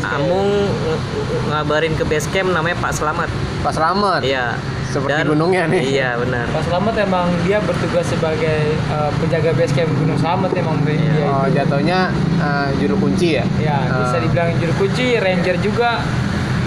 Amung 0.09 0.47
ng- 0.47 1.03
ngabarin 1.49 1.91
ke 1.93 2.03
base 2.03 2.27
camp 2.29 2.49
namanya 2.49 2.75
Pak 2.77 2.91
Selamat 2.93 3.27
Pak 3.59 3.73
Selamat. 3.73 4.23
iya 4.23 4.55
Seperti 4.87 5.23
gunungnya 5.25 5.67
nih. 5.67 5.83
iya 5.89 6.15
benar 6.15 6.47
Pak 6.49 6.63
Selamat 6.65 6.95
emang 6.97 7.27
dia 7.43 7.59
bertugas 7.59 8.03
sebagai 8.05 8.59
eh, 8.71 9.09
penjaga 9.17 9.51
base 9.53 9.71
camp 9.73 9.91
Gunung 9.93 10.15
Selamat 10.15 10.51
emang 10.53 10.79
dia 10.81 10.95
Iya. 10.95 11.25
Oh, 11.27 11.43
itu. 11.45 11.51
jatuhnya 11.53 11.99
eh, 12.37 12.69
juru 12.77 12.95
kunci 13.01 13.27
ya? 13.33 13.45
ya 13.57 13.75
bisa 13.97 14.15
Ah. 14.15 14.21
dibilang 14.21 14.49
juru 14.57 14.73
kunci 14.77 15.15
ranger 15.17 15.55
juga 15.59 15.99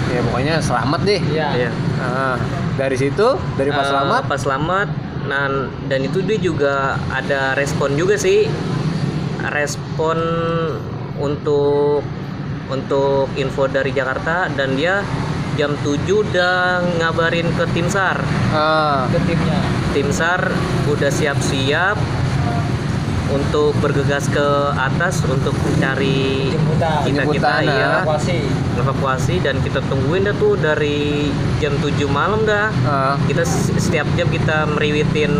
Ya 0.07 0.21
pokoknya 0.21 0.55
selamat 0.59 1.01
deh. 1.01 1.21
ya 1.27 1.49
iya 1.55 1.69
Ah, 1.97 2.37
dari 2.75 2.93
situ, 2.93 3.27
dari 3.55 3.69
Pak 3.69 3.81
Eh, 3.81 3.87
Selamat. 3.87 4.21
Pak 4.25 4.37
Selamat 4.37 4.87
dan 5.25 5.69
dan 5.89 5.99
itu 6.05 6.21
dia 6.21 6.37
juga 6.39 6.97
ada 7.09 7.53
respon 7.57 7.93
juga 7.97 8.15
sih. 8.17 8.45
Respon 9.45 10.17
untuk 11.21 12.01
untuk 12.69 13.29
info 13.37 13.69
dari 13.69 13.93
Jakarta 13.93 14.49
dan 14.49 14.73
dia 14.73 15.05
jam 15.55 15.71
7 15.85 16.01
udah 16.09 16.83
ngabarin 16.99 17.47
ke 17.55 17.63
tim 17.71 17.87
SAR 17.87 18.19
Ah, 18.51 19.07
ke 19.07 19.19
timnya. 19.23 19.59
Tim 19.95 20.09
SAR 20.11 20.51
udah 20.89 21.11
siap-siap 21.13 21.95
untuk 23.33 23.73
bergegas 23.81 24.29
ke 24.29 24.47
atas 24.77 25.25
untuk 25.25 25.55
mencari 25.65 26.53
jemputan. 26.53 27.01
kita 27.01 27.23
kita 27.25 27.33
Jemputan, 27.33 27.61
ya 27.65 27.89
evakuasi. 28.01 28.37
Evakuasi 28.77 29.35
dan 29.41 29.55
kita 29.65 29.79
tungguin 29.89 30.29
dah 30.29 30.35
tuh 30.37 30.53
dari 30.59 31.29
jam 31.57 31.73
7 31.81 32.05
malam 32.05 32.45
dah. 32.45 32.69
Ah, 32.85 33.15
kita 33.25 33.41
setiap 33.81 34.05
jam 34.13 34.29
kita 34.29 34.69
meriwitin 34.69 35.31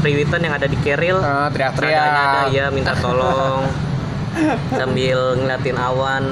periwitan 0.00 0.40
yang 0.40 0.54
ada 0.56 0.64
di 0.64 0.78
keril. 0.80 1.20
Ah, 1.20 1.52
seadanya 1.52 2.00
ada 2.00 2.22
teriak-teriak. 2.48 2.48
ya 2.56 2.64
minta 2.72 2.92
tolong. 2.96 3.68
Sambil 4.78 5.38
ngeliatin 5.38 5.78
awan 5.78 6.24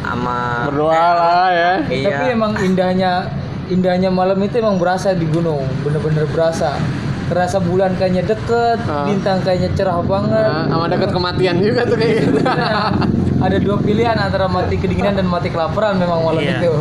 sama 0.00 0.66
Berdoa 0.72 1.06
lah 1.14 1.48
ya. 1.52 1.72
iya. 1.92 2.08
tapi 2.08 2.24
emang 2.32 2.52
indahnya 2.64 3.28
indahnya 3.68 4.08
malam 4.08 4.40
itu 4.40 4.56
emang 4.58 4.80
berasa 4.80 5.12
di 5.12 5.28
gunung. 5.28 5.68
Bener-bener 5.84 6.24
berasa 6.32 6.80
terasa 7.30 7.56
bulan 7.58 7.94
kayaknya 7.94 8.26
deket 8.26 8.78
Ah. 8.82 9.06
bintang 9.06 9.38
kayaknya 9.40 9.70
cerah 9.72 10.02
banget 10.02 10.34
Ah, 10.42 10.66
sama 10.66 10.86
dekat 10.86 11.10
kematian 11.10 11.56
juga 11.56 11.80
tuh 11.84 11.94
kayak 11.94 12.12
gitu. 12.20 12.38
Nah, 12.42 12.90
ada 13.46 13.56
dua 13.56 13.78
pilihan 13.78 14.12
antara 14.12 14.44
mati 14.46 14.74
kedinginan 14.74 15.14
dan 15.14 15.24
mati 15.24 15.48
kelaparan 15.48 15.94
memang 15.96 16.20
malam 16.20 16.42
Iya. 16.42 16.58
itu 16.58 16.72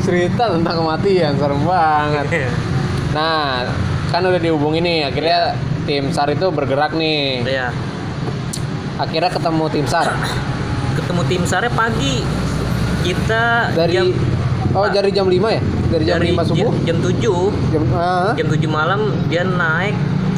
Cerita 0.00 0.46
tentang 0.48 0.76
kematian 0.76 1.34
serem 1.34 1.62
banget. 1.62 2.26
Nah, 3.10 3.66
kan 4.06 4.22
udah 4.22 4.38
dihubungi 4.38 4.78
nih, 4.78 4.98
akhirnya 5.04 5.58
tim 5.82 6.10
SAR 6.10 6.30
itu 6.30 6.46
bergerak 6.48 6.92
nih. 6.92 7.42
ya 7.42 7.68
Akhirnya 8.96 9.28
ketemu 9.28 9.64
tim 9.68 9.86
SAR 9.86 10.08
ketemu 10.96 11.22
tim 11.26 11.42
SAR 11.44 11.68
pagi 11.70 12.24
kita 13.02 13.68
dari 13.70 13.92
jam 13.92 14.08
Oh, 14.72 14.84
dari 14.86 15.08
jam 15.08 15.24
5 15.24 15.48
ya? 15.48 15.60
Dari 15.86 16.04
jam 16.04 16.16
dari 16.16 16.30
5 16.32 16.42
subuh? 16.44 16.72
jam, 16.82 16.96
jam 16.96 16.98
7 16.98 17.72
Jam 17.72 17.82
ah, 17.92 18.30
jam 18.32 18.46
7 18.46 18.66
malam 18.66 19.00
dia 19.26 19.42
naik 19.42 19.94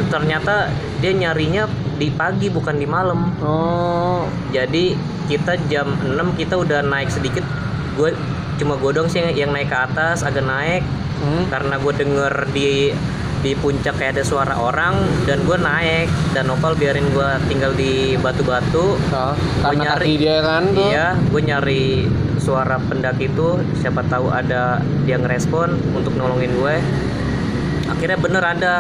ternyata 0.09 0.69
dia 0.99 1.13
nyarinya 1.13 1.67
di 1.95 2.09
pagi 2.09 2.49
bukan 2.49 2.75
di 2.75 2.87
malam. 2.87 3.35
Oh, 3.39 4.23
jadi 4.49 4.95
kita 5.27 5.59
jam 5.67 5.91
6 6.01 6.15
kita 6.35 6.55
udah 6.55 6.81
naik 6.81 7.09
sedikit. 7.09 7.43
Gue 7.93 8.15
cuma 8.57 8.75
gue 8.75 8.91
dong 8.93 9.07
sih 9.07 9.21
yang- 9.21 9.51
naik 9.51 9.67
ke 9.67 9.77
atas 9.77 10.23
agak 10.23 10.45
naik. 10.45 10.83
Hmm. 11.19 11.51
karena 11.51 11.75
gue 11.77 11.93
denger 11.93 12.35
di 12.49 12.95
di 13.39 13.51
puncak 13.53 13.95
kayak 13.95 14.15
ada 14.15 14.23
suara 14.23 14.55
orang 14.55 14.95
dan 15.27 15.43
gue 15.43 15.59
naik. 15.59 16.07
Dan 16.31 16.47
Nopal 16.47 16.73
biarin 16.73 17.11
gue 17.11 17.29
tinggal 17.45 17.75
di 17.75 18.15
batu-batu. 18.15 18.95
Ah, 19.11 19.35
Gua 19.35 19.63
karena 19.67 19.83
nyari- 19.85 20.07
kaki 20.09 20.15
dia 20.17 20.37
kan 20.41 20.63
tuh. 20.71 20.87
iya 20.87 21.07
gue 21.19 21.43
nyari 21.43 21.85
suara 22.39 22.79
pendaki 22.79 23.29
itu 23.31 23.61
siapa 23.79 24.03
tahu 24.07 24.31
ada 24.33 24.83
dia 25.05 25.19
ngerespon 25.19 25.75
untuk 25.95 26.15
nolongin 26.15 26.55
gue. 26.57 26.77
Akhirnya 27.91 28.19
bener 28.19 28.45
ada. 28.45 28.75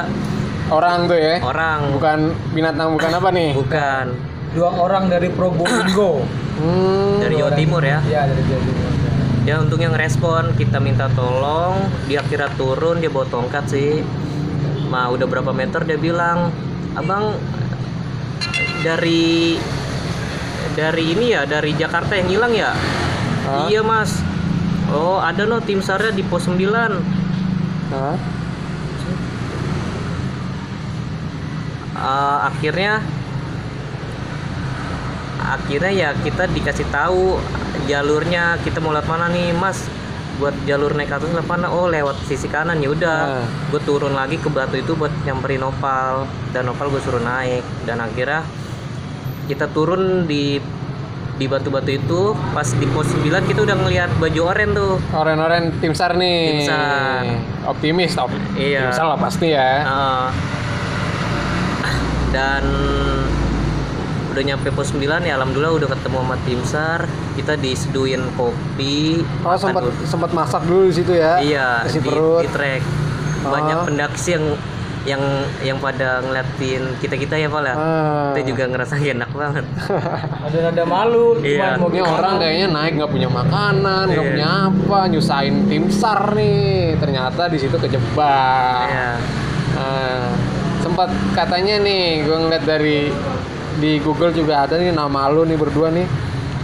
Orang 0.68 1.09
tuh 1.09 1.16
ya. 1.16 1.40
orang. 1.40 1.97
Bukan 1.97 2.18
binatang 2.53 2.92
bukan 2.92 3.11
apa 3.12 3.29
nih? 3.33 3.51
bukan. 3.57 4.07
Dua 4.53 4.71
orang 4.81 5.11
dari 5.12 5.29
Probolinggo. 5.31 6.25
Hmm. 6.59 7.23
dari 7.23 7.38
Jawa 7.38 7.55
Timur 7.55 7.79
ya? 7.87 8.03
Iya 8.03 8.27
dari 8.35 8.42
Jawa 8.51 8.62
Timur. 8.66 8.90
Dia 9.47 9.62
untungnya 9.62 9.94
ngerespon 9.94 10.59
kita 10.59 10.83
minta 10.83 11.07
tolong. 11.14 11.87
Dia 12.11 12.27
kira 12.27 12.51
turun 12.59 12.99
dia 12.99 13.07
bawa 13.14 13.31
tongkat 13.31 13.71
sih. 13.71 14.03
Nah 14.90 15.07
udah 15.14 15.23
berapa 15.31 15.55
meter? 15.55 15.87
Dia 15.87 15.94
bilang 16.03 16.51
abang 16.99 17.38
dari 18.83 19.55
dari 20.75 21.05
ini 21.11 21.35
ya 21.35 21.42
dari 21.47 21.75
Jakarta 21.75 22.14
yang 22.14 22.29
hilang 22.31 22.53
ya 22.55 22.71
Hah? 23.48 23.72
iya 23.72 23.80
mas. 23.80 24.20
Oh 24.92 25.20
ada 25.20 25.48
no 25.48 25.61
tim 25.64 25.80
sarnya 25.80 26.12
di 26.12 26.24
pos 26.24 26.44
9 26.48 26.61
Hah? 27.92 28.16
Eh, 31.98 32.38
akhirnya 32.46 33.02
akhirnya 35.42 35.92
ya 35.96 36.08
kita 36.20 36.44
dikasih 36.52 36.87
tahu 36.92 37.40
jalurnya 37.88 38.61
kita 38.61 38.78
mau 38.84 38.92
lewat 38.92 39.08
mana 39.08 39.32
nih 39.32 39.56
mas. 39.56 39.88
Buat 40.38 40.54
jalur 40.70 40.94
naik 40.94 41.11
atas 41.11 41.32
lewat 41.34 41.48
mana? 41.50 41.66
Oh 41.72 41.90
lewat 41.90 42.14
sisi 42.28 42.46
kanan 42.46 42.78
ya 42.78 42.92
udah. 42.92 43.42
Ah. 43.42 43.46
gue 43.72 43.80
turun 43.82 44.14
lagi 44.14 44.38
ke 44.38 44.46
batu 44.46 44.78
itu 44.78 44.94
buat 44.94 45.11
nyamperin 45.26 45.64
opal 45.66 46.30
dan 46.54 46.70
opal 46.70 46.92
gue 46.92 47.02
suruh 47.02 47.18
naik. 47.24 47.64
Dan 47.82 47.98
akhirnya 47.98 48.46
kita 49.50 49.66
turun 49.72 50.28
di 50.30 50.62
di 51.38 51.46
batu-batu 51.46 51.87
itu 51.88 52.22
pas 52.51 52.66
di 52.66 52.87
pos 52.88 53.07
9 53.09 53.22
kita 53.46 53.62
udah 53.62 53.77
ngelihat 53.79 54.11
baju 54.18 54.40
oranye 54.44 54.74
tuh 54.74 54.92
Oren-oren 55.12 55.70
tim 55.79 55.94
sar 55.94 56.12
nih. 56.12 56.38
Tim 56.42 56.61
SAR. 56.66 57.22
Optimis, 57.64 58.12
op 58.18 58.31
Iya. 58.53 58.81
Tim 58.85 58.92
sar 58.92 59.07
lah 59.07 59.18
pasti 59.18 59.48
ya. 59.48 59.87
Uh, 59.87 60.29
dan 62.29 62.62
udah 64.29 64.42
nyampe 64.44 64.68
pos 64.70 64.92
9 64.92 65.01
ya 65.20 65.35
alhamdulillah 65.35 65.74
udah 65.74 65.88
ketemu 65.88 66.16
sama 66.20 66.37
tim 66.44 66.61
SAR 66.62 67.01
kita 67.35 67.55
diseduin 67.57 68.22
kopi 68.35 69.24
Oh 69.42 69.57
sempat 69.57 69.83
sempat 70.05 70.31
masak 70.31 70.62
dulu 70.62 70.87
di 70.87 70.94
situ 70.94 71.12
ya. 71.12 71.40
iya 71.40 71.68
di, 71.83 71.98
perut. 71.98 72.44
di 72.44 72.51
trek 72.51 72.83
banyak 73.40 73.77
Oh. 73.77 73.87
pendaki 73.87 74.18
sih 74.18 74.33
yang 74.35 74.44
yang 75.09 75.23
yang 75.59 75.81
pada 75.81 76.21
ngeliatin 76.21 76.85
kita 77.01 77.16
kita 77.16 77.35
ya 77.35 77.49
Pak 77.49 77.62
ya 77.62 77.73
Ah. 77.73 78.29
kita 78.31 78.44
juga 78.47 78.68
ngerasa 78.68 78.94
enak 78.94 79.31
banget 79.33 79.64
ada 80.44 80.59
nada 80.62 80.85
malu 80.85 81.40
Iya. 81.40 81.81
gimana? 81.81 82.12
orang 82.12 82.35
kayaknya 82.37 82.68
naik 82.68 82.92
nggak 82.94 83.09
punya 83.09 83.29
makanan, 83.31 84.05
nggak 84.07 84.21
Iya. 84.21 84.31
punya 84.31 84.49
apa, 84.68 84.99
nyusahin 85.09 85.57
tim 85.64 85.85
sar 85.88 86.35
nih. 86.35 86.92
Ternyata 86.97 87.49
di 87.49 87.57
situ 87.57 87.75
kejebak. 87.75 88.85
ya 88.87 89.11
Nah, 89.71 90.29
sempat 90.79 91.07
katanya 91.33 91.79
nih, 91.79 92.23
gue 92.23 92.37
ngeliat 92.37 92.64
dari 92.64 93.09
di 93.77 93.97
Google 93.99 94.31
juga 94.31 94.66
ada 94.66 94.75
nih 94.75 94.90
nama 94.90 95.31
lu 95.31 95.42
nih 95.42 95.55
berdua 95.55 95.88
nih. 95.88 96.05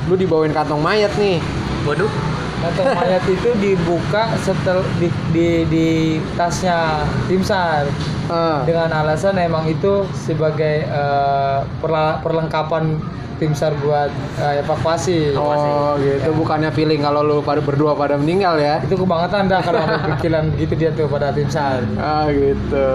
Lu 0.04 0.14
dibawain 0.14 0.50
kantong 0.50 0.78
mayat 0.78 1.14
nih. 1.14 1.38
waduh 1.84 2.08
kantong 2.56 2.90
mayat 2.94 3.24
itu 3.24 3.48
dibuka 3.56 4.22
setel 4.38 4.80
di, 4.96 5.08
di, 5.30 5.48
di 5.66 5.88
tasnya 6.34 7.02
tim 7.24 7.40
sar 7.40 7.86
Ah. 8.24 8.64
dengan 8.64 8.88
alasan 8.88 9.36
emang 9.36 9.68
itu 9.68 10.00
sebagai 10.16 10.80
eh, 10.82 11.58
perla- 11.76 12.16
perlengkapan 12.18 12.96
tim 13.36 13.52
sar 13.52 13.76
buat 13.76 14.08
eh, 14.38 14.64
evakuasi 14.64 15.36
Oh 15.36 15.92
gitu, 15.98 16.32
bukannya 16.32 16.72
feeling 16.72 17.04
kalau 17.04 17.20
lu 17.20 17.36
pada 17.38 17.60
berdua 17.60 17.92
pada 17.92 18.16
meninggal 18.16 18.56
ya? 18.56 18.80
itu 18.80 18.96
kebangetan 18.96 19.44
dah 19.44 19.60
kalau 19.60 19.76
ada 19.78 20.00
pikiran 20.08 20.56
gitu 20.56 20.72
dia 20.72 20.90
tuh 20.90 21.04
pada 21.04 21.36
tim 21.36 21.44
sar 21.46 21.84
Ah 21.94 22.24
gitu. 22.26 22.88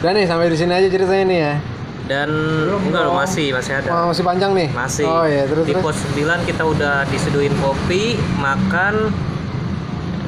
Dan 0.00 0.16
nih 0.16 0.26
sampai 0.26 0.48
di 0.48 0.56
sini 0.56 0.72
aja 0.72 0.88
ceritanya 0.88 1.24
nih 1.24 1.38
ya. 1.38 1.54
Dan 2.10 2.28
enggak 2.82 3.02
loh, 3.06 3.14
masih 3.14 3.54
masih 3.54 3.78
ada 3.78 3.88
Oh, 3.88 4.10
masih 4.10 4.24
panjang 4.26 4.52
nih? 4.52 4.68
Masih. 4.70 5.06
Oh 5.06 5.24
iya, 5.24 5.46
terus 5.46 5.64
di 5.64 5.74
pos 5.74 5.96
9 6.12 6.42
kita 6.44 6.62
udah 6.66 7.06
diseduin 7.08 7.54
kopi, 7.58 8.18
makan 8.36 9.14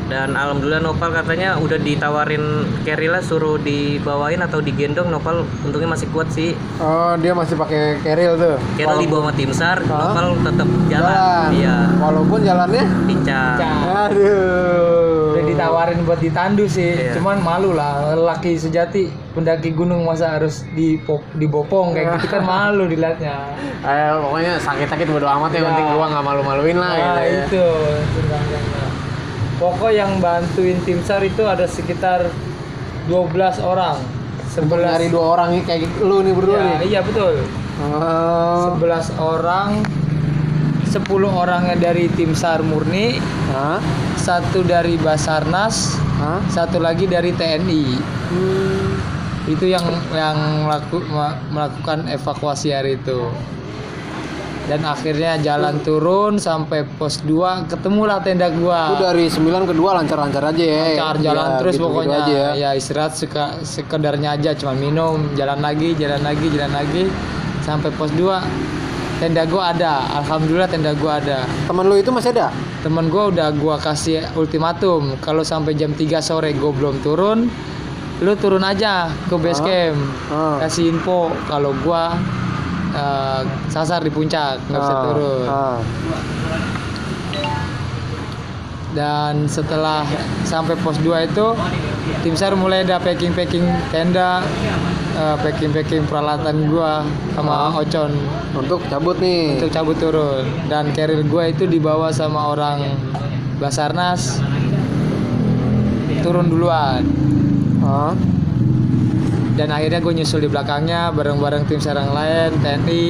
dan 0.04 0.36
alhamdulillah 0.36 0.84
Nopal 0.84 1.10
katanya 1.10 1.56
udah 1.56 1.80
ditawarin 1.80 2.44
carry 2.84 3.08
lah 3.08 3.24
suruh 3.24 3.56
dibawain 3.56 4.36
atau 4.38 4.60
digendong 4.60 5.08
Nopal 5.08 5.48
untungnya 5.64 5.96
masih 5.96 6.12
kuat 6.12 6.28
sih. 6.28 6.52
Oh, 6.76 7.16
dia 7.16 7.32
masih 7.32 7.56
pakai 7.56 7.98
keril 8.04 8.36
tuh. 8.36 8.56
Carry 8.76 8.94
dibawa 9.00 9.26
sama 9.26 9.32
tim 9.32 9.50
SAR, 9.50 9.80
Hah? 9.80 10.12
Nopal 10.12 10.26
tetap 10.44 10.68
jalan. 10.86 11.08
Jalan. 11.08 11.48
Iya, 11.56 11.76
Walaupun 11.98 12.38
jalannya 12.44 12.84
pincang. 13.08 13.58
aduh. 14.06 15.03
Ditawarin 15.66 16.00
buat 16.02 16.18
ditandu 16.18 16.64
sih 16.64 16.92
Iya. 16.92 17.12
cuman 17.14 17.40
malu 17.40 17.72
lah 17.72 17.92
laki 18.14 18.54
sejati 18.54 19.02
pendaki 19.32 19.70
gunung 19.70 20.02
masa 20.02 20.34
harus 20.34 20.62
dipop, 20.70 21.24
dibopong 21.32 21.92
kayak 21.92 22.16
gitu 22.16 22.26
kan 22.30 22.42
malu 22.52 22.84
dilihatnya 22.84 23.56
Eh, 23.80 24.12
pokoknya 24.18 24.52
sakit-sakit 24.58 25.06
bodo 25.06 25.26
amat 25.26 25.50
yang 25.50 25.60
Iya. 25.60 25.70
penting 25.70 25.86
gua 25.90 26.06
nggak 26.08 26.24
malu-maluin 26.24 26.76
lah 26.76 26.90
nah 26.90 27.00
gitu 27.16 27.20
ya. 27.20 27.42
itu 27.42 27.66
pokok 29.56 29.90
yang 29.90 30.10
bantuin 30.18 30.76
tim 30.82 30.98
sar 31.00 31.20
itu 31.20 31.42
ada 31.42 31.64
sekitar 31.64 32.26
12 33.06 33.32
orang 33.60 33.96
11 34.50 34.70
nyari 34.82 35.06
dua 35.08 35.24
orang 35.34 35.48
nih 35.50 35.62
kayak 35.62 35.80
gitu, 35.82 35.96
lu 36.04 36.16
nih 36.20 36.32
berdua 36.32 36.56
Ya, 36.56 36.64
nih. 36.76 36.78
iya 36.88 37.00
betul 37.00 37.34
Oh. 37.74 38.70
11 38.72 39.10
orang 39.18 39.82
10 40.94 41.02
orangnya 41.26 41.74
dari 41.76 42.06
tim 42.08 42.32
SAR 42.32 42.62
murni 42.62 43.18
Hah? 43.50 43.82
satu 44.16 44.62
dari 44.62 44.94
Basarnas 44.96 45.98
Hah? 46.16 46.38
satu 46.48 46.78
lagi 46.78 47.04
dari 47.06 47.30
TNI 47.30 47.84
Hmm. 48.24 48.96
itu 49.46 49.66
yang 49.66 49.84
yang 50.10 50.64
ma- 50.64 51.36
melakukan 51.46 52.08
evakuasi 52.08 52.70
hari 52.70 52.96
itu 52.96 53.28
dan 54.64 54.80
akhirnya 54.82 55.36
jalan 55.38 55.76
turun 55.78 56.40
sampai 56.40 56.88
pos 56.90 57.20
2 57.20 57.68
ketemulah 57.68 58.18
tenda 58.18 58.48
gua 58.48 58.96
dari 58.96 59.28
9 59.28 59.44
ke 59.68 59.76
2 59.76 59.92
lancar-lancar 59.92 60.40
aja 60.42 60.64
ya. 60.64 60.84
Lancar 60.88 61.14
jalan 61.20 61.44
Ya, 61.44 61.58
terus 61.60 61.74
gitu-gitu 61.74 61.84
pokoknya 61.86 62.18
aja 62.18 62.32
ya. 62.32 62.48
ya 62.56 62.70
istirahat 62.72 63.12
suka 63.12 63.44
sekedarnya 63.60 64.32
aja 64.32 64.56
cuma 64.56 64.72
minum 64.72 65.20
jalan 65.36 65.60
lagi 65.60 65.92
jalan 65.94 66.24
lagi 66.24 66.46
jalan 66.48 66.72
lagi 66.72 67.04
sampai 67.60 67.92
pos 67.92 68.08
2 68.10 68.40
tenda 69.16 69.42
gua 69.44 69.70
ada 69.70 69.92
alhamdulillah 70.16 70.66
tenda 70.66 70.92
gua 70.92 71.18
ada 71.18 71.46
Temen 71.64 71.84
lu 71.84 71.94
itu 71.94 72.10
masih 72.10 72.32
ada? 72.32 72.48
temen 72.80 73.08
gua 73.08 73.32
udah 73.32 73.48
gua 73.54 73.76
kasih 73.78 74.20
ultimatum 74.34 75.16
kalau 75.18 75.40
sampai 75.40 75.72
jam 75.72 75.90
3 75.90 76.04
sore 76.20 76.52
gua 76.52 76.70
belum 76.70 77.00
turun 77.00 77.48
lu 78.20 78.32
turun 78.36 78.60
aja 78.60 79.08
ke 79.24 79.34
base 79.34 79.58
Ah. 79.58 79.64
camp 79.64 79.98
Ah. 80.28 80.56
kasih 80.60 80.90
info 80.90 81.32
kalau 81.46 81.72
gua 81.80 82.12
eh, 82.92 83.40
sasar 83.66 84.00
di 84.00 84.10
puncak 84.10 84.60
nggak 84.64 84.78
bisa 84.78 84.92
Ah, 84.92 85.02
turun 85.02 85.44
dan 88.94 89.50
setelah 89.50 90.06
sampai 90.44 90.78
pos 90.78 90.94
2 91.02 91.10
itu 91.24 91.46
tim 92.22 92.34
SAR 92.34 92.54
mulai 92.54 92.86
ada 92.86 93.02
packing 93.02 93.34
packing 93.34 93.66
tenda 93.90 94.38
packing 95.14 95.70
packing 95.70 96.04
peralatan 96.06 96.68
gua 96.68 97.06
sama 97.38 97.70
Ocon. 97.78 98.12
Untuk 98.54 98.82
cabut 98.90 99.18
nih. 99.22 99.58
untuk 99.58 99.70
cabut 99.70 99.96
turun. 99.98 100.44
Dan 100.66 100.90
carrier 100.92 101.22
gua 101.26 101.48
itu 101.48 101.64
dibawa 101.64 102.10
sama 102.10 102.52
orang 102.54 102.84
Basarnas. 103.62 104.42
Turun 106.22 106.50
duluan. 106.50 107.02
Hah? 107.84 108.16
dan 109.54 109.70
akhirnya 109.70 110.02
gue 110.02 110.12
nyusul 110.18 110.42
di 110.42 110.48
belakangnya 110.50 111.14
bareng-bareng 111.14 111.70
tim 111.70 111.78
SAR 111.78 111.98
yang 111.98 112.10
lain 112.10 112.50
TNI. 112.58 113.04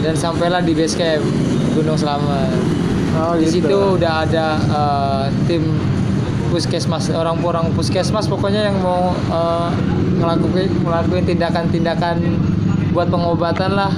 Dan 0.00 0.14
sampailah 0.16 0.64
di 0.64 0.72
base 0.72 0.96
camp 0.96 1.22
Gunung 1.76 1.98
Selamat. 2.00 2.54
Oh, 3.18 3.34
di 3.34 3.50
gitu. 3.50 3.66
situ 3.66 3.78
udah 3.98 4.24
ada 4.24 4.46
eh, 4.56 5.24
tim 5.50 5.62
puskesmas 6.48 7.08
orang-orang 7.10 7.70
puskesmas 7.72 8.24
pokoknya 8.24 8.66
yang 8.66 8.76
mau 8.78 9.12
eh, 9.12 9.68
ngelakuin 10.16 10.68
ngelakuin 10.80 11.24
tindakan-tindakan 11.24 12.16
buat 12.90 13.06
pengobatan 13.06 13.72
lah 13.72 13.92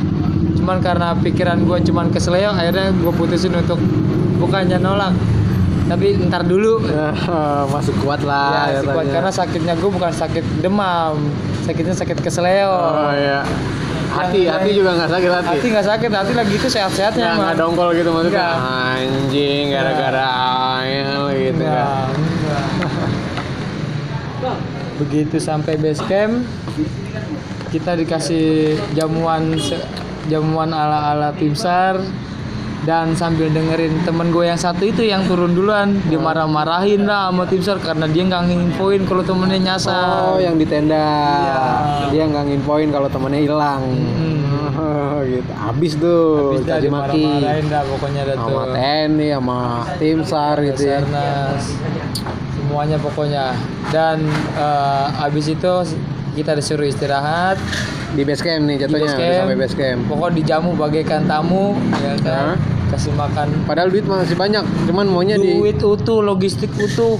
cuman 0.52 0.78
karena 0.78 1.16
pikiran 1.16 1.58
gue 1.60 1.78
cuman 1.82 2.10
keseleo 2.10 2.50
akhirnya 2.50 2.92
gue 2.92 3.12
putusin 3.12 3.54
untuk 3.54 3.80
bukannya 4.36 4.76
nolak 4.76 5.14
tapi 5.86 6.14
ntar 6.22 6.44
dulu 6.44 6.84
Ya, 6.84 7.10
masih 7.72 7.90
kuat 7.98 8.22
lah. 8.22 8.68
ya, 8.68 8.78
si 8.78 8.86
kuat 8.86 8.94
katanya. 9.00 9.12
karena 9.12 9.30
sakitnya 9.32 9.74
gue 9.74 9.90
bukan 9.90 10.12
sakit 10.12 10.44
demam 10.60 11.14
sakitnya 11.62 11.94
sakit 11.94 12.18
keseleo 12.18 12.70
Oh 12.70 13.10
iya. 13.10 13.42
Hati, 14.10 14.42
Yang- 14.42 14.54
hati 14.56 14.70
juga 14.74 14.90
nggak 14.92 15.06
sakit 15.08 15.30
hati. 15.32 15.48
hati 15.52 15.66
nggak 15.70 15.86
sakit 15.86 16.10
hati 16.10 16.32
lagi 16.34 16.52
itu 16.52 16.66
sehat-sehatnya 16.68 17.30
Nggak, 17.32 17.54
dongkol 17.56 17.94
gitu 17.94 18.10
maksudnya. 18.10 18.48
Anjing, 18.90 19.70
gara-gara 19.70 20.26
ayam 20.76 21.30
gitu 21.30 21.62
Enggak, 21.62 21.78
kan. 21.78 22.10
enggak. 22.10 22.29
Begitu 25.00 25.40
sampai 25.40 25.80
base 25.80 26.04
camp 26.04 26.44
kita 27.72 27.96
dikasih 27.96 28.76
jamuan 28.92 29.56
jamuan 30.28 30.70
ala 30.76 31.16
ala 31.16 31.28
tim 31.32 31.56
sar 31.56 31.96
dan 32.80 33.12
sambil 33.12 33.52
dengerin 33.52 33.92
temen 34.08 34.32
gue 34.32 34.48
yang 34.48 34.56
satu 34.56 34.88
itu 34.88 35.04
yang 35.04 35.28
turun 35.28 35.52
duluan 35.52 36.00
dia 36.08 36.16
marah-marahin 36.16 37.04
lah 37.04 37.28
sama 37.28 37.44
tim 37.44 37.60
sar 37.60 37.76
karena 37.76 38.08
dia 38.08 38.24
nggak 38.24 38.48
nginfoin 38.48 39.04
kalau 39.04 39.20
temennya 39.20 39.58
nyasar 39.72 40.32
Oh, 40.32 40.40
yang 40.40 40.56
di 40.56 40.64
tenda. 40.64 40.96
Iya. 40.96 42.08
Dia 42.08 42.22
nggak 42.24 42.44
nginfoin 42.48 42.88
kalau 42.88 43.08
temennya 43.12 43.40
hilang. 43.44 43.84
Hmm. 43.84 44.29
Oh, 44.80 45.20
gitu. 45.28 45.52
Habis 45.52 45.92
tuh 45.94 46.20
Habis 46.56 46.64
caci 46.64 46.88
maki 46.88 47.24
dah 47.68 47.82
pokoknya 47.84 48.22
dah 48.24 48.36
tuh 48.36 48.48
sama 48.50 48.64
TNI 48.72 49.28
sama 49.30 49.60
tim 50.00 50.18
SAR 50.22 50.56
gitu 50.64 50.82
ya. 50.82 50.98
Basarnas 51.00 51.64
semuanya 52.52 52.96
pokoknya 52.96 53.44
dan 53.88 54.22
eh, 54.54 55.24
abis 55.26 55.46
itu 55.50 55.72
kita 56.32 56.54
disuruh 56.54 56.86
istirahat 56.86 57.58
Di 58.10 58.22
base 58.22 58.42
camp 58.42 58.62
nih 58.64 58.78
jatuhnya 58.80 59.06
base 59.06 59.16
camp. 59.16 59.34
sampai 59.36 59.56
base 59.56 59.76
camp. 59.76 60.00
pokok 60.06 60.30
dijamu 60.32 60.70
bagaikan 60.74 61.26
tamu 61.26 61.74
ya 61.98 62.14
kan 62.22 62.54
kasih 62.88 63.14
makan 63.14 63.46
Padahal 63.64 63.86
duit 63.86 64.02
masih 64.02 64.34
banyak, 64.34 64.62
cuman 64.84 65.06
maunya 65.06 65.34
di 65.36 65.54
duit 65.56 65.78
utuh 65.78 66.18
logistik 66.20 66.70
utuh 66.74 67.18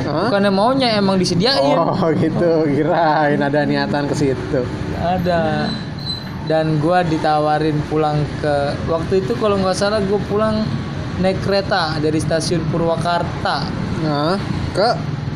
Hah? 0.00 0.26
bukannya 0.26 0.50
maunya 0.50 0.88
emang 0.96 1.18
disediain 1.18 1.74
Oh 1.74 2.10
gitu, 2.16 2.62
kirain 2.64 3.38
ada 3.38 3.62
niatan 3.62 4.06
ke 4.06 4.14
situ. 4.16 4.62
ada 4.96 5.66
dan 6.50 6.82
gua 6.82 7.06
ditawarin 7.06 7.78
pulang 7.86 8.26
ke 8.42 8.74
waktu 8.90 9.22
itu 9.22 9.38
kalau 9.38 9.54
nggak 9.62 9.78
salah 9.78 10.02
gue 10.02 10.18
pulang 10.26 10.66
naik 11.22 11.38
kereta 11.46 11.94
dari 12.02 12.18
stasiun 12.18 12.66
Purwakarta. 12.74 13.70
Nah, 14.02 14.34
ke 14.74 14.88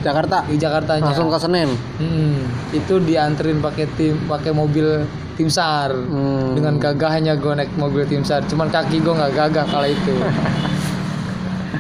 Jakarta. 0.03 0.43
di 0.51 0.59
Jakartanya. 0.59 1.07
Langsung 1.07 1.31
ke 1.31 1.39
Senen. 1.39 1.71
Hmm, 2.03 2.43
itu 2.75 2.99
dianterin 2.99 3.63
pakai 3.63 3.87
tim 3.95 4.19
pakai 4.27 4.51
mobil 4.51 5.07
tim 5.39 5.47
sar. 5.47 5.95
Hmm. 5.95 6.59
dengan 6.59 6.83
gagahnya 6.83 7.39
gue 7.39 7.53
naik 7.63 7.71
mobil 7.79 8.03
tim 8.11 8.27
sar. 8.27 8.43
Cuman 8.51 8.75
kaki 8.75 8.99
gue 8.99 9.15
nggak 9.15 9.33
gagah 9.39 9.67
kala 9.71 9.87
itu 9.87 10.15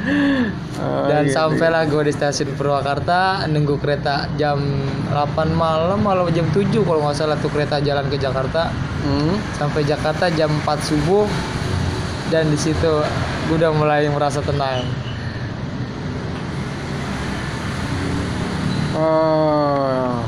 Oh, 0.04 1.08
dan 1.08 1.24
gitu. 1.24 1.32
sampailah 1.32 1.88
gue 1.88 2.02
di 2.04 2.12
stasiun 2.12 2.52
Purwakarta 2.54 3.48
nunggu 3.48 3.80
kereta 3.80 4.28
jam 4.34 4.60
8 5.08 5.16
malam 5.50 5.96
malam 5.98 6.28
jam 6.28 6.44
7 6.50 6.68
kalau 6.82 7.00
nggak 7.00 7.16
salah 7.16 7.40
tuh 7.40 7.48
kereta 7.48 7.80
jalan 7.80 8.04
ke 8.06 8.16
Jakarta 8.16 8.68
Hmm. 9.00 9.36
sampai 9.54 9.84
Jakarta 9.84 10.28
jam 10.28 10.48
4 10.60 10.80
subuh 10.80 11.28
dan 12.28 12.48
di 12.48 12.56
situ 12.56 12.92
gue 13.46 13.56
udah 13.56 13.72
mulai 13.72 14.08
merasa 14.08 14.40
tenang 14.40 14.84
Oh. 18.94 20.22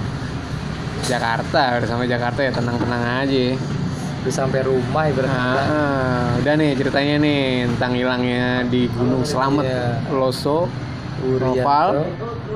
Jakarta, 1.07 1.79
udah 1.79 1.87
sampai 1.87 2.11
Jakarta 2.11 2.43
ya 2.43 2.51
tenang-tenang 2.51 3.23
aja. 3.23 3.55
Udah 4.27 4.35
sampai 4.35 4.61
rumah 4.61 5.07
ibaratnya 5.07 5.39
Ah, 5.39 6.35
udah 6.37 6.55
nih 6.59 6.75
ceritanya 6.75 7.15
nih 7.17 7.41
tentang 7.71 7.93
hilangnya 7.95 8.67
di 8.67 8.91
Gunung 8.91 9.23
Selamet 9.23 9.63
Iya. 9.65 10.03
Loso 10.11 10.67
Urianto 11.23 12.03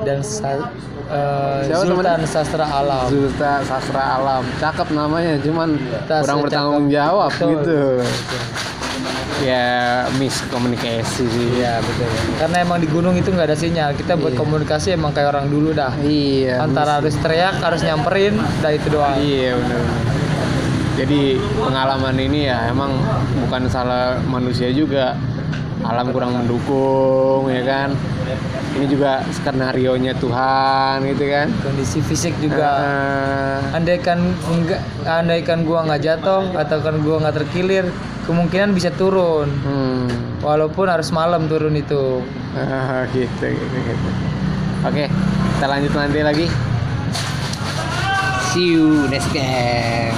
dan 0.03 0.19
Sa- 0.19 0.67
eh, 1.07 1.59
Siapa 1.63 1.81
Sultan? 1.81 2.19
Sastra 2.25 2.67
Alam 2.67 3.07
Zulta 3.07 3.63
Sastra 3.63 4.03
Alam 4.15 4.43
cakep 4.53 4.87
namanya 4.91 5.39
cuman 5.39 5.79
Tas 6.05 6.27
kurang 6.27 6.43
bertanggung 6.43 6.85
jawab 6.87 7.31
Betul. 7.31 7.49
gitu 7.55 7.79
ya 9.41 9.65
miskomunikasi 10.13 11.23
sih 11.25 11.47
Iya 11.57 11.81
betul. 11.81 12.05
Karena 12.37 12.57
emang 12.61 12.77
di 12.77 12.85
gunung 12.85 13.15
itu 13.15 13.33
nggak 13.33 13.49
ada 13.49 13.57
sinyal. 13.57 13.95
Kita 13.95 14.13
buat 14.13 14.35
Iya. 14.35 14.39
komunikasi 14.39 14.87
emang 14.93 15.09
kayak 15.11 15.33
orang 15.33 15.49
dulu 15.49 15.73
dah. 15.73 15.89
iya 15.97 16.61
Antara 16.61 17.01
harus 17.01 17.17
teriak, 17.17 17.57
harus 17.57 17.81
nyamperin, 17.81 18.37
dah 18.61 18.69
itu 18.69 18.87
doang. 18.87 19.17
Iya 19.17 19.57
benar. 19.57 19.81
Jadi 21.01 21.33
pengalaman 21.57 22.13
ini 22.13 22.45
ya 22.45 22.69
emang 22.69 22.93
bukan 23.41 23.65
salah 23.65 24.21
manusia 24.29 24.69
juga. 24.69 25.17
Alam 25.81 26.13
kurang 26.13 26.37
mendukung 26.37 27.49
ya 27.49 27.65
kan. 27.65 27.89
Ini 28.77 28.85
juga 28.85 29.25
skenario 29.33 29.97
nya 29.97 30.13
Tuhan 30.13 31.01
gitu 31.09 31.25
kan. 31.25 31.49
Kondisi 31.65 32.05
fisik 32.05 32.37
juga. 32.37 32.69
Ah, 32.77 33.57
Andaikan 33.73 34.29
enggak, 34.45 34.81
andaikan 35.09 35.65
gua 35.65 35.89
nggak 35.89 36.01
jatuh 36.05 36.53
atau 36.53 36.77
kan 36.85 37.01
gua 37.01 37.17
nggak 37.25 37.35
terkilir, 37.41 37.89
kemungkinan 38.29 38.77
bisa 38.77 38.93
turun. 38.93 39.49
hmm. 39.49 40.45
Walaupun 40.45 40.85
harus 40.85 41.09
malam 41.09 41.49
turun 41.49 41.73
itu. 41.73 42.21
Ah, 42.53 43.09
gitu, 43.09 43.41
gitu, 43.41 43.77
gitu. 43.89 44.09
Oke, 44.85 45.09
kita 45.57 45.65
lanjut 45.65 45.91
nanti 45.97 46.21
lagi. 46.21 46.45
See 48.53 48.77
you 48.77 49.09
next 49.09 49.33
game. 49.33 50.13